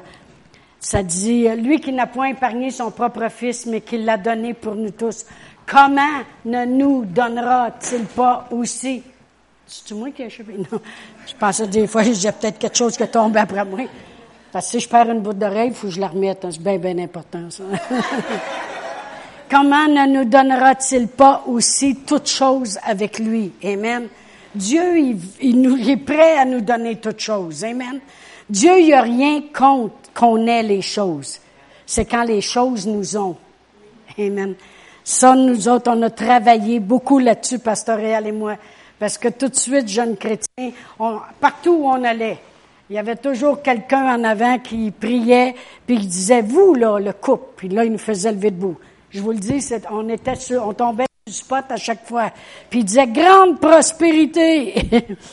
[0.79, 4.75] ça dit, lui qui n'a point épargné son propre fils, mais qui l'a donné pour
[4.75, 5.25] nous tous,
[5.65, 9.03] comment ne nous donnera-t-il pas aussi?
[9.67, 10.53] C'est moi qui ai échappé?
[10.71, 10.79] Non.
[11.27, 13.79] Je pensais des fois, j'ai peut-être quelque chose qui tombe après moi.
[14.51, 16.45] Parce que si je perds une bout d'oreille, il faut que je la remette.
[16.49, 17.63] C'est bien, bien important, ça.
[19.49, 23.51] comment ne nous donnera-t-il pas aussi toutes choses avec lui?
[23.63, 24.07] Amen.
[24.53, 27.63] Dieu, il, il, est prêt à nous donner toutes choses.
[27.63, 27.99] Amen.
[28.49, 31.39] Dieu, il n'y a rien contre qu'on ait les choses.
[31.85, 33.35] C'est quand les choses nous ont.
[34.17, 34.55] Amen.
[35.05, 38.55] Ça, nous autres, on a travaillé beaucoup là-dessus, Pasteur Réal et moi.
[38.97, 40.71] Parce que tout de suite, jeunes chrétiens,
[41.39, 42.39] partout où on allait,
[42.89, 45.53] il y avait toujours quelqu'un en avant qui priait,
[45.85, 47.49] puis il disait, vous, là, le couple.
[47.55, 48.77] Puis là, il nous faisait lever debout.
[49.11, 52.31] Je vous le dis, on était sur, on tombait du spot à chaque fois.
[52.71, 54.73] Puis il disait, grande prospérité.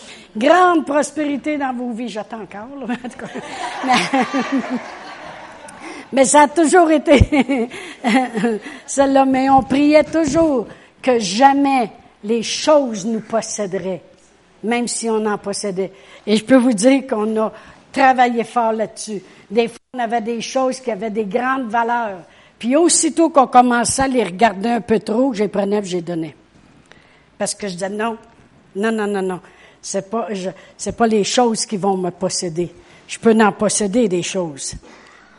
[0.36, 2.10] grande prospérité dans vos vies.
[2.10, 3.26] J'attends encore, là, en tout cas.
[6.24, 7.68] ça a toujours été
[8.86, 9.24] celle-là.
[9.24, 10.66] Mais on priait toujours
[11.00, 11.90] que jamais
[12.22, 14.02] les choses nous posséderaient,
[14.62, 15.92] même si on en possédait.
[16.26, 17.52] Et je peux vous dire qu'on a
[17.90, 19.22] travaillé fort là-dessus.
[19.50, 22.20] Des fois, on avait des choses qui avaient des grandes valeurs.
[22.58, 26.36] Puis aussitôt qu'on commençait à les regarder un peu trop, j'ai prenais j'ai donné.
[27.36, 28.16] Parce que je disais non,
[28.76, 29.40] non, non, non, non.
[29.80, 30.28] C'est pas,
[30.76, 32.72] c'est pas les choses qui vont me posséder.
[33.08, 34.76] Je peux en posséder des choses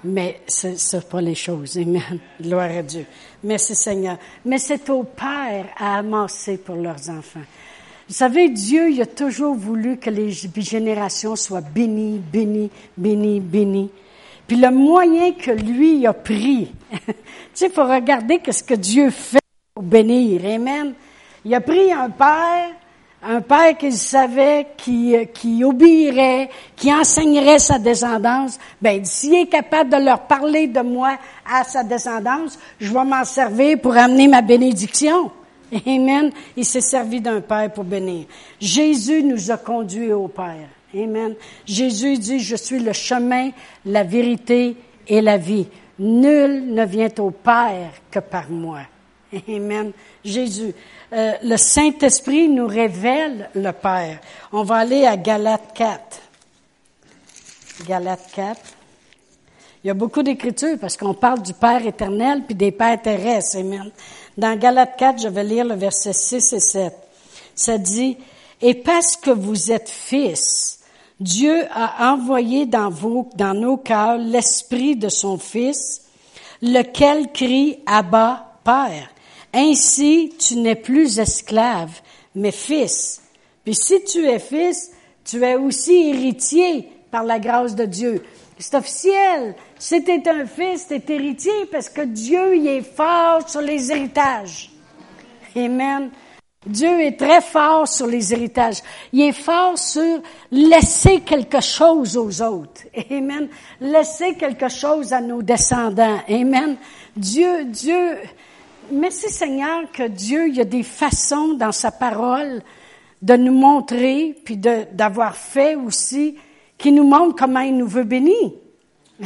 [0.04, 1.78] mais ce n'est pas les choses.
[1.78, 2.20] Amen.
[2.42, 3.06] Gloire à Dieu.
[3.44, 4.18] Merci Seigneur.
[4.46, 7.44] Mais c'est aux pères à amasser pour leurs enfants.
[8.08, 13.90] Vous savez, Dieu, il a toujours voulu que les générations soient bénies, bénies, bénies, bénies.
[14.46, 17.14] Puis le moyen que lui a pris, tu
[17.54, 19.40] sais, il faut regarder ce que Dieu fait
[19.74, 20.42] pour bénir.
[20.46, 20.94] Amen.
[21.46, 22.72] Il a pris un père
[23.26, 29.92] un père qu'il savait, qui, qui obéirait, qui enseignerait sa descendance, ben s'il est capable
[29.92, 31.18] de leur parler de moi
[31.50, 35.32] à sa descendance, je vais m'en servir pour amener ma bénédiction.
[35.88, 36.32] Amen.
[36.56, 38.26] Il s'est servi d'un père pour bénir.
[38.60, 40.68] Jésus nous a conduits au Père.
[40.94, 41.36] Amen.
[41.66, 43.50] Jésus dit, je suis le chemin,
[43.86, 44.76] la vérité
[45.08, 45.68] et la vie.
[45.98, 48.82] Nul ne vient au Père que par moi.
[49.48, 49.92] Amen.
[50.24, 50.74] Jésus.
[51.12, 54.20] Euh, le Saint-Esprit nous révèle le Père.
[54.52, 56.22] On va aller à Galates 4.
[57.88, 58.60] Galates 4.
[59.84, 63.58] Il y a beaucoup d'écritures parce qu'on parle du Père éternel puis des Pères terrestres.
[63.58, 63.92] Amen.
[64.38, 66.94] Dans Galates 4, je vais lire le verset 6 et 7.
[67.56, 68.18] Ça dit,
[68.62, 70.80] Et parce que vous êtes fils,
[71.20, 76.02] Dieu a envoyé dans, vos, dans nos cœurs l'esprit de son Fils,
[76.62, 79.13] lequel crie Abba, Père.
[79.54, 82.02] Ainsi, tu n'es plus esclave,
[82.36, 83.22] mais fils.
[83.64, 84.92] Puis si tu es fils,
[85.24, 88.24] tu es aussi héritier par la grâce de Dieu.
[88.58, 89.56] C'est officiel.
[89.78, 93.92] Si tu un fils, tu es héritier parce que Dieu y est fort sur les
[93.92, 94.72] héritages.
[95.56, 96.10] Amen.
[96.66, 98.78] Dieu est très fort sur les héritages.
[99.12, 102.84] Il est fort sur laisser quelque chose aux autres.
[103.12, 103.50] Amen.
[103.82, 106.20] Laisser quelque chose à nos descendants.
[106.30, 106.78] Amen.
[107.18, 108.18] Dieu, Dieu,
[108.92, 112.62] merci Seigneur que Dieu, il y a des façons dans sa parole
[113.22, 116.38] de nous montrer, puis d'avoir fait aussi,
[116.78, 118.52] qui nous montre comment il nous veut bénir.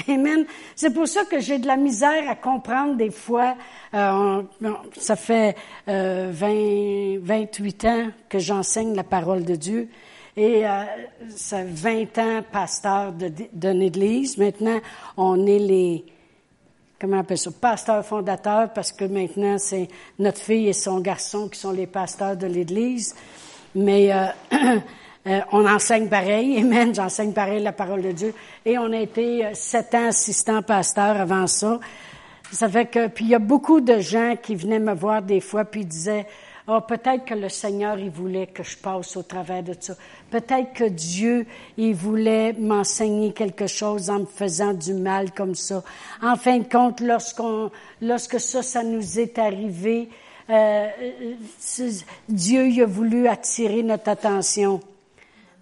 [0.07, 0.45] Amen.
[0.75, 3.55] C'est pour ça que j'ai de la misère à comprendre des fois.
[3.93, 4.43] Euh,
[4.97, 5.55] ça fait
[5.87, 9.89] euh, 20, 28 ans que j'enseigne la parole de Dieu.
[10.35, 10.83] Et euh,
[11.29, 13.13] ça 20 ans pasteur
[13.53, 14.37] d'une église.
[14.37, 14.79] Maintenant,
[15.15, 16.05] on est les,
[16.99, 19.87] comment on appelle ça, pasteurs fondateurs parce que maintenant, c'est
[20.19, 23.15] notre fille et son garçon qui sont les pasteurs de l'église.
[23.75, 24.27] Mais euh,
[25.27, 28.33] Euh, on enseigne pareil, amen, j'enseigne pareil la parole de Dieu.
[28.65, 31.79] Et on a été euh, sept ans assistant pasteur avant ça.
[32.51, 35.41] Ça fait que, puis il y a beaucoup de gens qui venaient me voir des
[35.41, 36.25] fois puis disaient,
[36.67, 39.95] oh, peut-être que le Seigneur, il voulait que je passe au travers de ça.
[40.29, 41.45] Peut-être que Dieu,
[41.77, 45.83] il voulait m'enseigner quelque chose en me faisant du mal comme ça.
[46.21, 50.09] En fin de compte, lorsqu'on, lorsque ça, ça nous est arrivé,
[50.49, 50.87] euh,
[52.29, 54.79] Dieu, il a voulu attirer notre attention.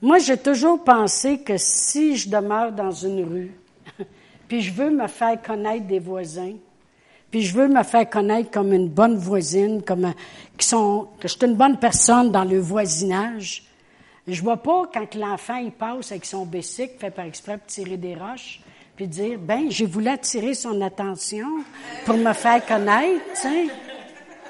[0.01, 3.51] Moi, j'ai toujours pensé que si je demeure dans une rue,
[4.47, 6.53] puis je veux me faire connaître des voisins,
[7.35, 10.13] puis je veux me faire connaître comme une bonne voisine, comme
[10.57, 13.65] qui sont, que je suis une bonne personne dans le voisinage.
[14.25, 17.97] Je vois pas quand l'enfant il passe avec son bicycle, fait par exprès pour tirer
[17.97, 18.61] des roches,
[18.95, 21.45] puis dire ben j'ai voulu attirer son attention
[22.05, 23.41] pour me faire connaître, tu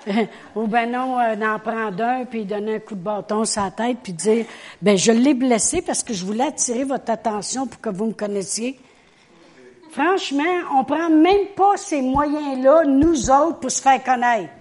[0.06, 0.30] sais.
[0.56, 3.72] Ou ben non, euh, d'en prendre un, puis donner un coup de bâton sur la
[3.72, 4.46] tête, puis dire,
[4.80, 8.14] ben je l'ai blessé parce que je voulais attirer votre attention pour que vous me
[8.14, 8.78] connaissiez.
[9.96, 14.52] Franchement, on prend même pas ces moyens-là, nous autres, pour se faire connaître.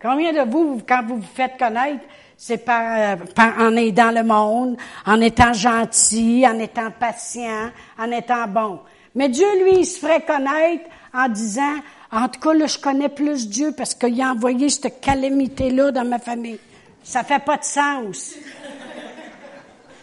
[0.00, 2.02] Combien de vous, quand vous vous faites connaître,
[2.34, 3.16] c'est par, euh,
[3.58, 8.80] en aidant le monde, en étant gentil, en étant patient, en étant bon.
[9.14, 11.76] Mais Dieu, lui, il se ferait connaître en disant,
[12.10, 16.06] en tout cas, là, je connais plus Dieu parce qu'il a envoyé cette calamité-là dans
[16.06, 16.58] ma famille.
[17.02, 18.34] Ça fait pas de sens.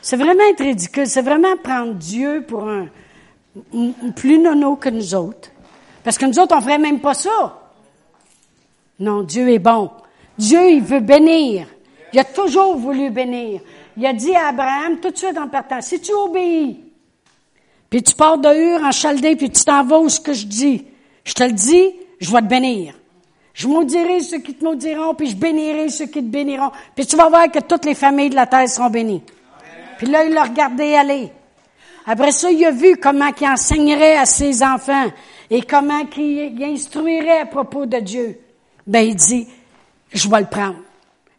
[0.03, 1.07] C'est vraiment être ridicule.
[1.07, 2.87] C'est vraiment prendre Dieu pour un,
[4.15, 5.50] plus nono que nous autres.
[6.04, 7.60] Parce que nous autres, on ferait même pas ça.
[9.00, 9.91] Non, Dieu est bon.
[10.38, 11.67] Dieu, il veut bénir.
[12.13, 13.62] Il a toujours voulu bénir.
[13.98, 16.80] Il a dit à Abraham, tout de suite en partant, si tu obéis,
[17.89, 20.46] puis tu pars de Hur en Chaldée, puis tu t'en vas où ce que je
[20.46, 20.86] dis,
[21.24, 22.93] je te le dis, je vais te bénir.
[23.54, 26.72] Je maudirai ceux qui te maudiront, puis je bénirai ceux qui te béniront.
[26.96, 29.24] Puis tu vas voir que toutes les familles de la terre seront bénies.
[29.98, 31.32] Puis là, il l'a regardé aller.
[32.10, 35.12] Après ça, il a vu comment il enseignerait à ses enfants
[35.50, 38.39] et comment il instruirait à propos de Dieu.
[38.88, 39.46] Ben, il dit,
[40.13, 40.78] je vais le prendre.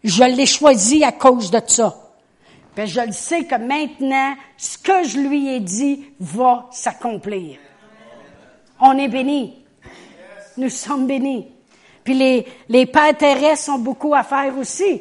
[0.05, 1.97] Je l'ai choisi à cause de ça.
[2.77, 7.57] Ben, je le sais que maintenant, ce que je lui ai dit va s'accomplir.
[8.79, 9.65] On est béni.
[10.59, 11.49] Nous sommes bénis.
[12.05, 15.01] Puis les, les pères terrestres ont beaucoup à faire aussi.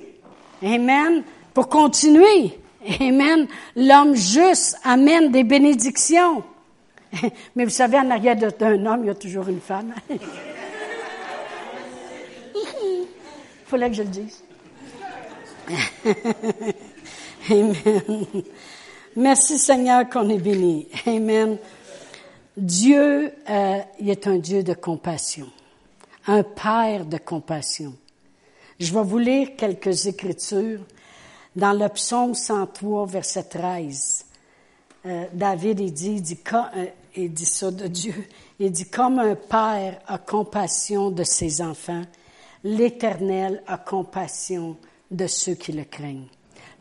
[0.64, 1.24] Amen.
[1.54, 2.58] Pour continuer.
[3.00, 3.48] Amen.
[3.76, 6.44] L'homme juste amène des bénédictions.
[7.56, 9.94] Mais vous savez, en arrière d'un homme, il y a toujours une femme.
[13.70, 14.44] Il fallait que je le dise.
[17.50, 18.26] Amen.
[19.18, 20.88] Merci Seigneur qu'on est béni.
[21.06, 21.58] Amen.
[22.56, 25.48] Dieu euh, est un Dieu de compassion,
[26.28, 27.94] un Père de compassion.
[28.80, 30.80] Je vais vous lire quelques écritures
[31.58, 34.26] dans le psaume 103, verset 13.
[35.08, 38.14] Euh, David, dit, il dit, euh, il dit ça de Dieu,
[38.60, 42.04] il dit, comme un père a compassion de ses enfants,
[42.64, 44.78] l'Éternel a compassion
[45.10, 46.28] de ceux qui le craignent.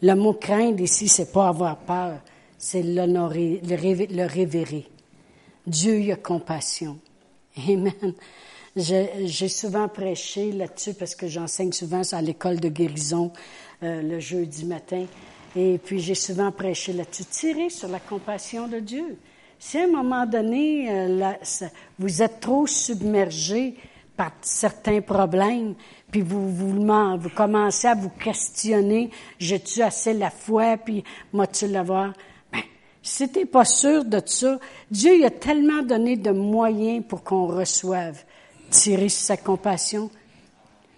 [0.02, 2.20] Le mot craindre ici, c'est pas avoir peur,
[2.58, 4.86] c'est l'honorer, le révérer.
[5.66, 6.98] Dieu a compassion.
[7.66, 8.12] Amen.
[8.76, 13.32] J'ai souvent prêché là-dessus parce que j'enseigne souvent à l'école de guérison
[13.82, 15.04] euh, le jeudi matin.
[15.54, 17.24] Et puis j'ai souvent prêché là-dessus.
[17.24, 19.18] Tirez sur la compassion de Dieu.
[19.58, 21.32] Si à un moment donné, euh,
[21.98, 23.74] vous êtes trop submergé
[24.16, 25.74] par certains problèmes,
[26.10, 26.50] puis vous,
[27.34, 32.12] commencez à vous questionner, j'ai-tu assez la foi, puis moi-tu l'avoir?
[33.02, 34.58] Si t'es pas sûr de ça,
[34.90, 38.24] Dieu il a tellement donné de moyens pour qu'on reçoive
[38.70, 40.10] tirer sa compassion.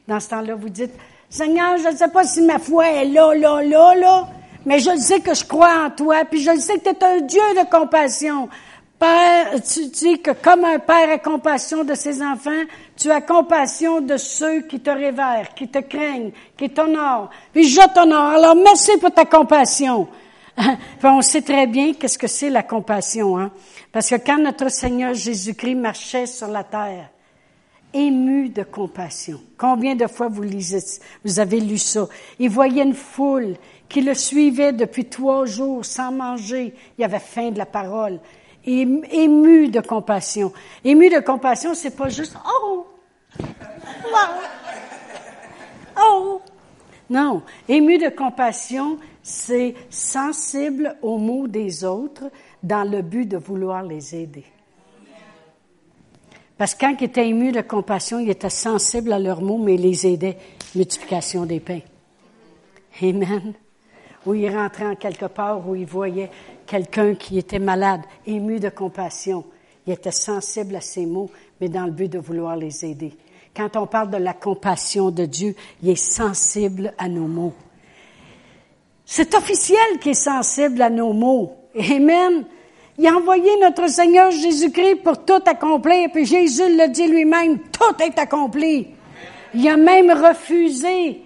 [0.07, 0.95] Dans ce temps-là, vous dites,
[1.31, 4.29] Seigneur, je ne sais pas si ma foi est là, là, là, là,
[4.64, 7.20] mais je sais que je crois en toi, puis je sais que tu es un
[7.20, 8.49] Dieu de compassion.
[8.99, 12.64] Père, tu dis que comme un père a compassion de ses enfants,
[12.97, 17.31] tu as compassion de ceux qui te révèrent, qui te craignent, qui t'honorent.
[17.53, 18.31] Puis je t'honore.
[18.31, 20.09] Alors merci pour ta compassion.
[21.05, 23.53] on sait très bien qu'est-ce que c'est la compassion, hein?
[23.93, 27.11] Parce que quand notre Seigneur Jésus-Christ marchait sur la terre,
[27.95, 29.41] ému de compassion.
[29.57, 32.09] Combien de fois vous lisez, vous avez lu ça?
[32.39, 33.57] Il voyait une foule
[33.89, 36.74] qui le suivait depuis trois jours sans manger.
[36.99, 38.20] Il avait faim de la parole
[38.68, 40.53] ému de compassion.
[40.84, 42.86] Ému de compassion, c'est pas juste oh,
[45.99, 46.41] oh.
[47.11, 52.30] Non, ému de compassion, c'est sensible aux mots des autres
[52.62, 54.45] dans le but de vouloir les aider.
[56.59, 59.76] Parce que quand il était ému de compassion, il était sensible à leurs mots, mais
[59.76, 60.36] il les aidait.
[60.74, 61.80] Multiplication des pains.
[63.00, 63.54] Amen.
[64.26, 66.30] Ou il rentrait en quelque part où il voyait
[66.66, 69.44] quelqu'un qui était malade, ému de compassion.
[69.86, 71.30] Il était sensible à ses mots,
[71.61, 73.14] mais dans le but de vouloir les aider.
[73.56, 77.54] Quand on parle de la compassion de Dieu, il est sensible à nos mots.
[79.04, 81.56] C'est officiel qu'il est sensible à nos mots.
[81.74, 82.44] Amen.
[82.99, 88.03] Il a envoyé notre Seigneur Jésus-Christ pour tout accomplir, puis Jésus le dit lui-même, tout
[88.03, 88.88] est accompli.
[89.55, 91.22] Il a même refusé,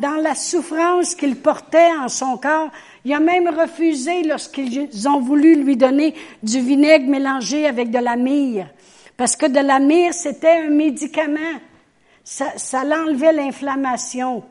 [0.00, 2.70] dans la souffrance qu'il portait en son corps,
[3.04, 8.16] il a même refusé lorsqu'ils ont voulu lui donner du vinaigre mélangé avec de la
[8.16, 8.66] myrrhe.
[9.16, 11.60] Parce que de la myrrhe, c'était un médicament.
[12.24, 14.42] Ça, ça l'enlevait l'inflammation.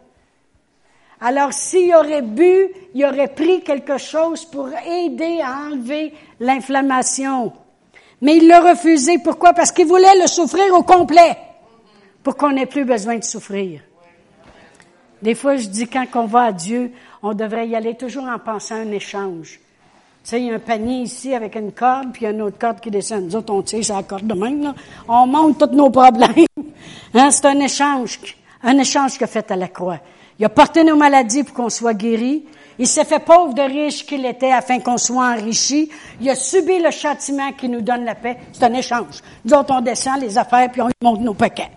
[1.21, 7.53] Alors, s'il aurait bu, il aurait pris quelque chose pour aider à enlever l'inflammation.
[8.21, 9.17] Mais il l'a refusé.
[9.19, 9.53] Pourquoi?
[9.53, 11.37] Parce qu'il voulait le souffrir au complet.
[12.23, 13.81] Pour qu'on n'ait plus besoin de souffrir.
[15.21, 16.91] Des fois, je dis quand on va à Dieu,
[17.23, 19.59] on devrait y aller toujours en pensant à un échange.
[20.23, 22.31] Tu sais, il y a un panier ici avec une corde, puis il y a
[22.31, 23.25] une autre corde qui descend.
[23.25, 24.75] Nous autres, on tire sur la corde de même, là.
[25.07, 26.45] On monte tous nos problèmes.
[27.17, 28.19] Hein, c'est un échange,
[28.61, 29.99] un échange a fait à la croix.
[30.37, 32.45] Il a porté nos maladies pour qu'on soit guéri.
[32.77, 35.89] Il s'est fait pauvre de riche qu'il était afin qu'on soit enrichi.
[36.19, 38.37] Il a subi le châtiment qui nous donne la paix.
[38.51, 39.21] C'est un échange.
[39.45, 41.71] Nous autres, on descend les affaires puis on monte nos paquets.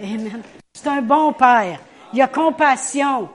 [0.00, 0.42] Amen.
[0.72, 1.80] C'est un bon père.
[2.14, 3.28] Il a compassion.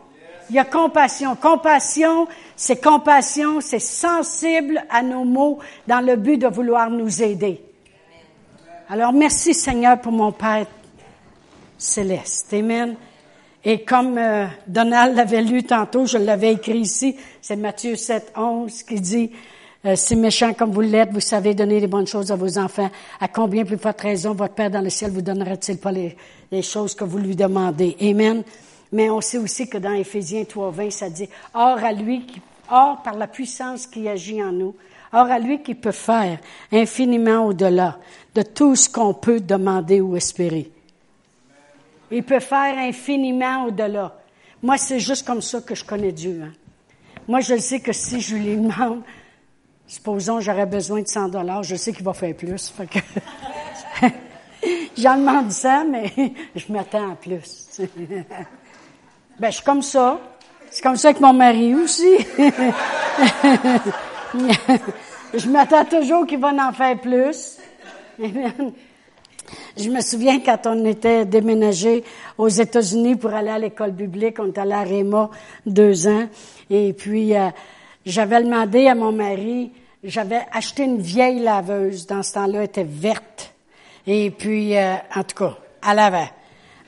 [0.50, 1.36] Il y a compassion.
[1.36, 7.62] Compassion, c'est compassion, c'est sensible à nos mots dans le but de vouloir nous aider.
[8.90, 10.68] Alors merci Seigneur pour mon Père
[11.78, 12.54] céleste.
[12.54, 12.96] Amen.
[13.66, 18.84] Et comme euh, Donald l'avait lu tantôt, je l'avais écrit ici, c'est Matthieu 7, 11
[18.84, 19.32] qui dit,
[19.86, 22.90] euh, si méchant comme vous l'êtes, vous savez donner les bonnes choses à vos enfants,
[23.22, 26.16] à combien plus forte raison votre Père dans le ciel vous donnera-t-il pas les,
[26.62, 27.96] choses que vous lui demandez?
[28.02, 28.44] Amen.
[28.92, 33.02] Mais on sait aussi que dans Éphésiens 3.20, ça dit, Or à lui, qui, or
[33.02, 34.76] par la puissance qui agit en nous,
[35.14, 36.38] or à lui qui peut faire
[36.72, 37.98] infiniment au-delà
[38.36, 40.70] de tout ce qu'on peut demander ou espérer.
[42.16, 44.16] Il peut faire infiniment au-delà.
[44.62, 46.44] Moi, c'est juste comme ça que je connais Dieu.
[46.44, 46.52] Hein.
[47.28, 49.02] Moi, je sais que si je lui demande,
[49.88, 52.72] supposons j'aurais besoin de 100 dollars, je sais qu'il va faire plus.
[54.98, 56.14] J'en demande ça, mais
[56.56, 57.82] je m'attends à plus.
[59.40, 60.20] Ben, je suis comme ça.
[60.70, 62.20] C'est comme ça avec mon mari aussi.
[65.34, 67.58] je m'attends toujours qu'il va en faire plus.
[69.78, 72.04] Je me souviens quand on était déménagé
[72.38, 75.30] aux États-Unis pour aller à l'école biblique, on était allé à Réma
[75.66, 76.28] deux ans,
[76.70, 77.50] et puis euh,
[78.06, 79.72] j'avais demandé à mon mari,
[80.04, 83.54] j'avais acheté une vieille laveuse, dans ce temps-là, elle était verte,
[84.06, 86.32] et puis, euh, en tout cas, à lavait.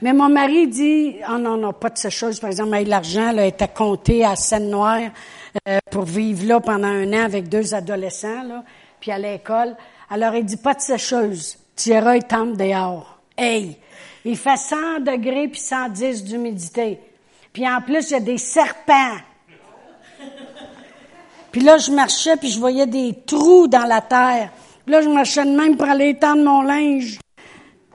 [0.01, 2.39] Mais mon mari dit, oh non, non, pas de ces choses.
[2.39, 5.10] Par exemple, l'argent là, était compté à Seine-Noire
[5.68, 8.64] euh, pour vivre là pendant un an avec deux adolescents,
[8.99, 9.76] puis à l'école.
[10.10, 11.58] Alors, il dit, pas de ces choses.
[11.86, 13.19] Iras, il tombe dehors.
[13.38, 13.78] Hey!
[14.23, 16.99] Il fait 100 degrés puis 110 d'humidité.
[17.53, 19.17] Puis en plus, il y a des serpents.
[21.51, 24.51] Puis là, je marchais, puis je voyais des trous dans la terre.
[24.84, 27.19] Puis là, je marchais de même pour aller étendre mon linge.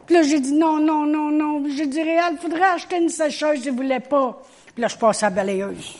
[0.07, 1.62] Puis là, j'ai dit non, non, non, non.
[1.76, 4.41] J'ai dit, Réal, il faudrait acheter une sécheuse, je ne voulais pas.
[4.72, 5.97] Puis là, je passe à la balayeuse.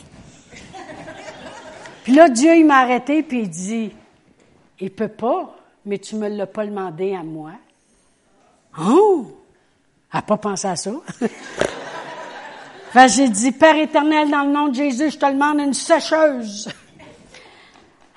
[2.03, 3.91] puis là, Dieu, il m'a arrêté, puis il dit,
[4.79, 5.55] il peut pas,
[5.85, 7.51] mais tu me l'as pas demandé à moi.
[8.79, 9.27] Oh!
[10.13, 10.91] Elle pas pensé à ça.
[13.07, 16.69] j'ai dit, Père éternel, dans le nom de Jésus, je te demande une sécheuse.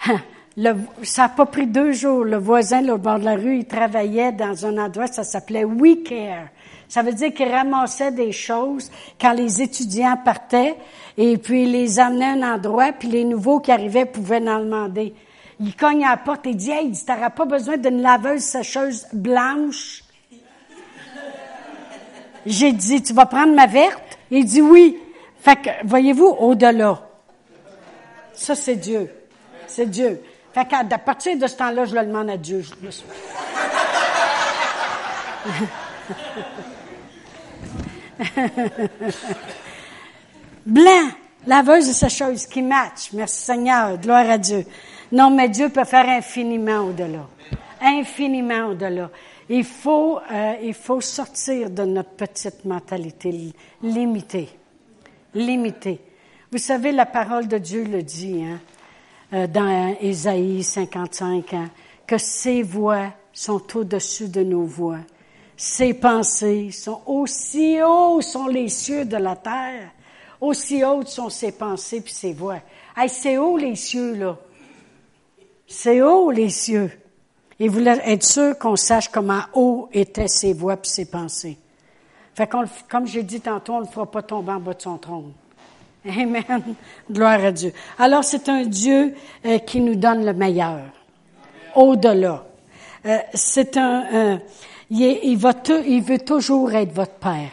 [1.03, 2.25] ça n'a pas pris deux jours.
[2.25, 5.99] Le voisin, au bord de la rue, il travaillait dans un endroit, ça s'appelait We
[6.05, 6.49] Care.
[6.89, 8.91] Ça veut dire qu'il ramassait des choses
[9.21, 10.77] quand les étudiants partaient
[11.17, 15.15] et puis les amenait à un endroit, puis les nouveaux qui arrivaient pouvaient en demander.
[15.61, 19.07] Il cogne à la porte et dit, hey, tu n'auras pas besoin d'une laveuse sécheuse
[19.13, 20.04] blanche.
[22.47, 24.19] J'ai dit, tu vas prendre ma verte?
[24.31, 24.99] Il dit oui.
[25.41, 27.01] Fait que, voyez-vous, au-delà.
[28.33, 29.11] Ça, c'est Dieu.
[29.67, 30.23] C'est Dieu.
[30.53, 32.63] Fait qu'à partir de ce temps-là, je le demande à Dieu.
[40.67, 41.09] Blanc,
[41.47, 43.13] laveuse et sécheuse qui match.
[43.13, 44.65] Merci Seigneur, gloire à Dieu.
[45.13, 47.27] Non, mais Dieu peut faire infiniment au-delà.
[47.83, 49.11] Infiniment au-delà.
[49.49, 54.49] Il faut, euh, il faut sortir de notre petite mentalité limitée.
[55.35, 56.01] Limitée.
[56.51, 58.61] Vous savez, la parole de Dieu le dit, hein,
[59.33, 61.71] euh, dans Ésaïe 55, hein,
[62.07, 65.01] que ses voix sont au-dessus de nos voix.
[65.57, 69.91] Ses pensées sont aussi hauts sont les cieux de la terre,
[70.41, 72.61] aussi hautes sont ses pensées puis ses voix.
[72.97, 74.39] Hey, c'est haut les cieux, là.
[75.67, 76.91] C'est haut les cieux.
[77.65, 81.57] Il voulait être sûr qu'on sache comment haut étaient ses voix et ses pensées.
[82.35, 84.99] Fait comme j'ai dit tantôt, on ne le fera pas tomber en bas de son
[84.99, 85.33] trône.
[86.07, 86.45] Amen.
[87.11, 87.73] Gloire à Dieu.
[87.99, 89.15] Alors, c'est un Dieu
[89.47, 90.83] euh, qui nous donne le meilleur.
[91.75, 92.45] Au-delà.
[93.07, 94.41] Euh, c'est un,
[94.91, 95.55] il, va
[95.87, 97.53] il veut toujours être votre Père.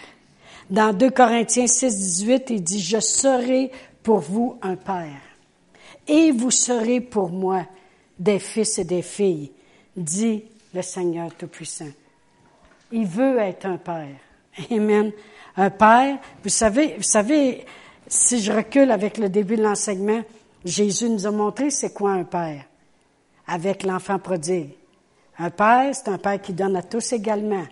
[0.69, 3.71] Dans 2 Corinthiens 6, 18, il dit, je serai
[4.03, 5.21] pour vous un Père.
[6.05, 7.65] Et vous serez pour moi
[8.19, 9.51] des fils et des filles
[9.95, 11.89] dit le Seigneur Tout-Puissant.
[12.91, 14.15] Il veut être un père.
[14.71, 15.11] Amen.
[15.55, 17.65] Un père, vous savez, vous savez,
[18.07, 20.21] si je recule avec le début de l'enseignement,
[20.63, 22.63] Jésus nous a montré c'est quoi un père
[23.47, 24.69] avec l'enfant prodigue.
[25.37, 27.65] Un père, c'est un père qui donne à tous également.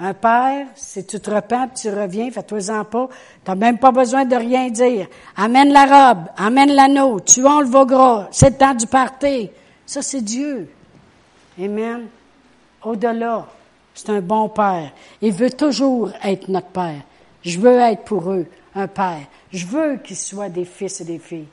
[0.00, 3.08] Un père, si tu te repens, tu reviens, fais-toi-en pas,
[3.42, 5.08] t'as même pas besoin de rien dire.
[5.36, 9.50] Amène la robe, amène l'anneau, tuons le veau gras, c'est le temps du party.
[9.86, 10.68] Ça, c'est Dieu.
[11.60, 12.06] Amen.
[12.84, 13.46] Au-delà,
[13.94, 14.92] c'est un bon Père.
[15.20, 17.02] Il veut toujours être notre Père.
[17.42, 19.26] Je veux être pour eux un Père.
[19.52, 21.48] Je veux qu'ils soient des fils et des filles.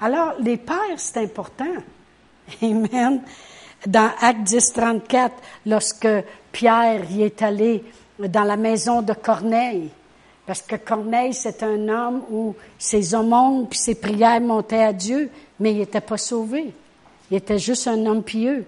[0.00, 1.64] Alors, les pères, c'est important.
[2.62, 3.22] Amen.
[3.86, 5.34] Dans Acte 10, 34,
[5.64, 6.08] lorsque
[6.52, 7.84] Pierre y est allé
[8.18, 9.90] dans la maison de Corneille,
[10.46, 15.30] parce que Corneille, c'est un homme où ses aumônes puis ses prières montaient à Dieu,
[15.58, 16.72] mais il n'était pas sauvé.
[17.30, 18.64] Il était juste un homme pieux.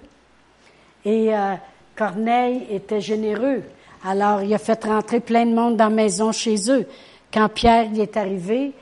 [1.04, 1.54] Et euh,
[1.96, 3.62] Corneille était généreux.
[4.04, 6.86] Alors, il a fait rentrer plein de monde dans la maison chez eux.
[7.32, 8.72] Quand Pierre y est arrivé,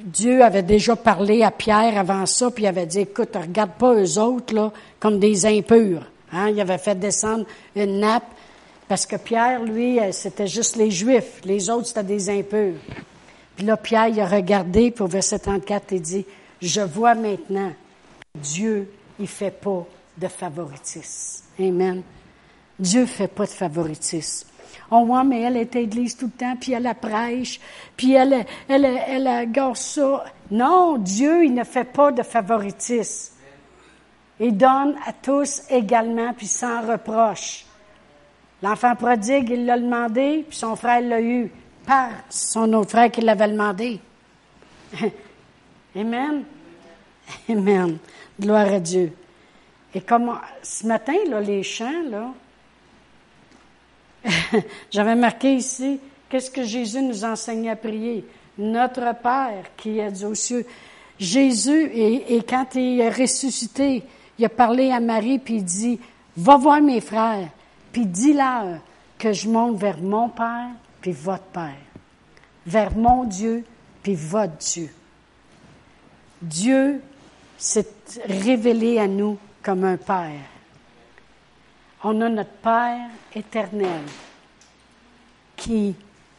[0.00, 3.94] Dieu avait déjà parlé à Pierre avant ça, puis il avait dit, écoute, regarde pas
[3.94, 6.06] eux autres, là, comme des impurs.
[6.32, 6.50] Hein?
[6.50, 7.44] Il avait fait descendre
[7.76, 8.26] une nappe,
[8.88, 11.40] parce que Pierre, lui, euh, c'était juste les Juifs.
[11.44, 12.74] Les autres, c'était des impurs.
[13.56, 16.26] Puis là, Pierre, il a regardé, puis au verset 34, il dit,
[16.60, 17.72] je vois maintenant,
[18.34, 19.86] Dieu, il fait pas
[20.16, 21.44] de favoritisme.
[21.58, 22.02] Amen.
[22.78, 24.48] Dieu fait pas de favoritisme.
[24.90, 27.60] On voit, mais elle est à l'église tout le temps, puis elle a prêche,
[27.96, 30.24] puis elle, elle, elle, elle ça.
[30.50, 33.32] Non, Dieu, il ne fait pas de favoritisme.
[34.38, 37.64] Il donne à tous également, puis sans reproche.
[38.62, 41.50] L'enfant prodigue, il l'a demandé, puis son frère l'a eu
[41.86, 44.00] par son autre frère qui l'avait demandé.
[45.96, 46.44] Amen.
[47.48, 47.98] Amen.
[48.38, 49.12] Gloire à Dieu.
[49.94, 52.32] Et comme ce matin, là, les chants, là,
[54.90, 58.24] j'avais marqué ici, qu'est-ce que Jésus nous enseigne à prier?
[58.58, 60.66] Notre Père qui est aux cieux.
[61.18, 64.02] Jésus, et, et quand il est ressuscité,
[64.38, 66.00] il a parlé à Marie, puis il dit,
[66.36, 67.48] va voir mes frères,
[67.92, 68.78] puis dis-leur
[69.18, 70.70] que je monte vers mon Père,
[71.00, 71.76] puis votre Père.
[72.66, 73.64] Vers mon Dieu,
[74.02, 74.90] puis votre Dieu.
[76.40, 77.00] Dieu
[77.58, 77.86] s'est
[78.26, 80.40] révélé à nous comme un Père.
[82.04, 84.02] On a notre Père éternel
[85.56, 85.94] qui,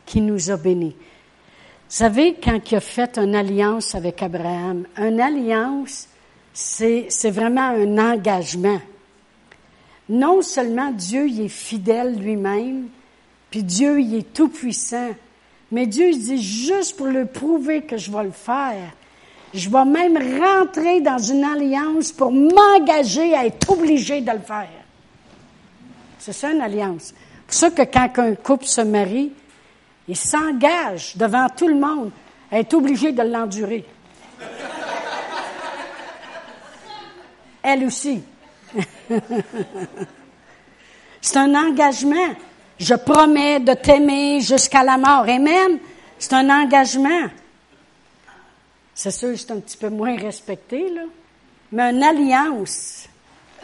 [0.05, 0.95] qui nous a bénis.
[1.93, 6.07] Vous savez, quand il a fait une alliance avec Abraham, une alliance,
[6.53, 8.81] c'est, vraiment un engagement.
[10.09, 12.87] Non seulement Dieu il est fidèle lui-même,
[13.49, 15.11] puis Dieu il est tout-puissant,
[15.71, 18.91] mais Dieu il dit juste pour le prouver que je vais le faire,
[19.53, 24.69] je vais même rentrer dans une alliance pour m'engager à être obligé de le faire.
[26.17, 27.13] C'est ça une alliance.
[27.13, 29.31] C'est pour ça que quand un couple se marie,
[30.07, 32.11] il s'engage devant tout le monde
[32.51, 33.85] à être obligé de l'endurer.
[37.63, 38.23] elle aussi.
[41.21, 42.35] C'est un engagement.
[42.79, 45.25] Je promets de t'aimer jusqu'à la mort.
[45.27, 45.77] Amen.
[46.17, 47.29] C'est un engagement.
[48.95, 51.01] C'est sûr, c'est un petit peu moins respecté, là.
[51.71, 53.07] Mais une alliance,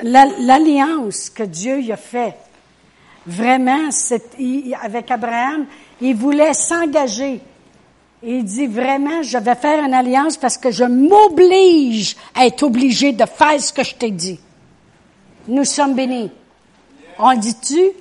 [0.02, 2.36] l'alliance que Dieu y a fait,
[3.28, 3.90] vraiment,
[4.82, 5.68] avec Abraham,
[6.02, 7.42] il voulait s'engager.
[8.24, 13.14] Il dit vraiment, je vais faire une alliance parce que je m'oblige à être obligé
[13.14, 14.40] de faire ce que je t'ai dit.
[15.48, 16.32] Nous sommes bénis.
[17.18, 17.92] On dit-tu?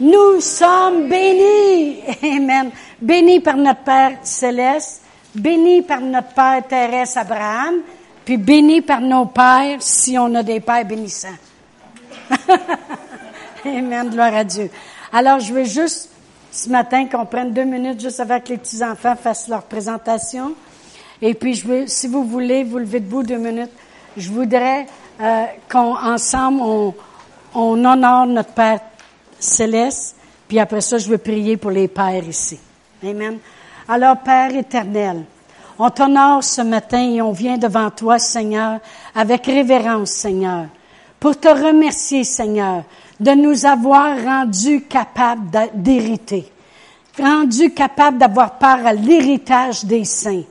[0.00, 2.00] Nous sommes bénis.
[2.22, 2.70] Amen.
[3.00, 5.01] Bénis par notre Père céleste,
[5.34, 7.76] bénis par notre Père terrestre Abraham,
[8.24, 11.28] puis bénis par nos pères si on a des pères bénissants.
[13.64, 14.10] Amen.
[14.10, 14.70] Gloire à Dieu.
[15.12, 16.10] Alors, je veux juste,
[16.50, 20.54] ce matin, qu'on prenne deux minutes juste avec les petits-enfants fassent leur présentation.
[21.20, 23.70] Et puis, je veux, si vous voulez, vous levez debout deux minutes.
[24.16, 24.86] Je voudrais
[25.20, 26.94] euh, qu'on, ensemble, on,
[27.54, 28.80] on honore notre Père
[29.38, 30.16] céleste,
[30.48, 32.58] puis après ça, je veux prier pour les pères ici.
[33.02, 33.38] Amen.
[33.88, 35.24] Alors, Père éternel,
[35.78, 38.78] on t'honore ce matin et on vient devant toi, Seigneur,
[39.14, 40.66] avec révérence, Seigneur,
[41.18, 42.84] pour te remercier, Seigneur,
[43.18, 46.50] de nous avoir rendus capables d'hériter,
[47.18, 50.42] rendus capables d'avoir part à l'héritage des saints.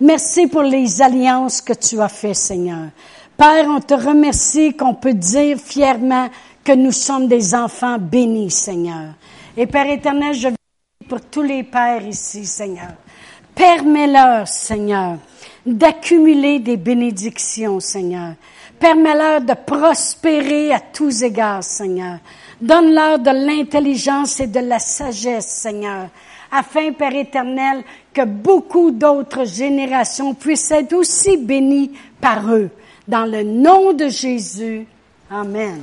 [0.00, 2.88] Merci pour les alliances que tu as faites, Seigneur.
[3.36, 6.28] Père, on te remercie qu'on peut dire fièrement
[6.64, 9.14] que nous sommes des enfants bénis, Seigneur.
[9.56, 10.48] Et Père éternel, je
[11.10, 12.92] pour tous les pères ici, Seigneur.
[13.52, 15.16] Permets-leur, Seigneur,
[15.66, 18.34] d'accumuler des bénédictions, Seigneur.
[18.78, 22.18] Permets-leur de prospérer à tous égards, Seigneur.
[22.60, 26.10] Donne-leur de l'intelligence et de la sagesse, Seigneur,
[26.52, 27.82] afin, Père éternel,
[28.14, 31.90] que beaucoup d'autres générations puissent être aussi bénies
[32.20, 32.70] par eux.
[33.08, 34.86] Dans le nom de Jésus.
[35.28, 35.80] Amen.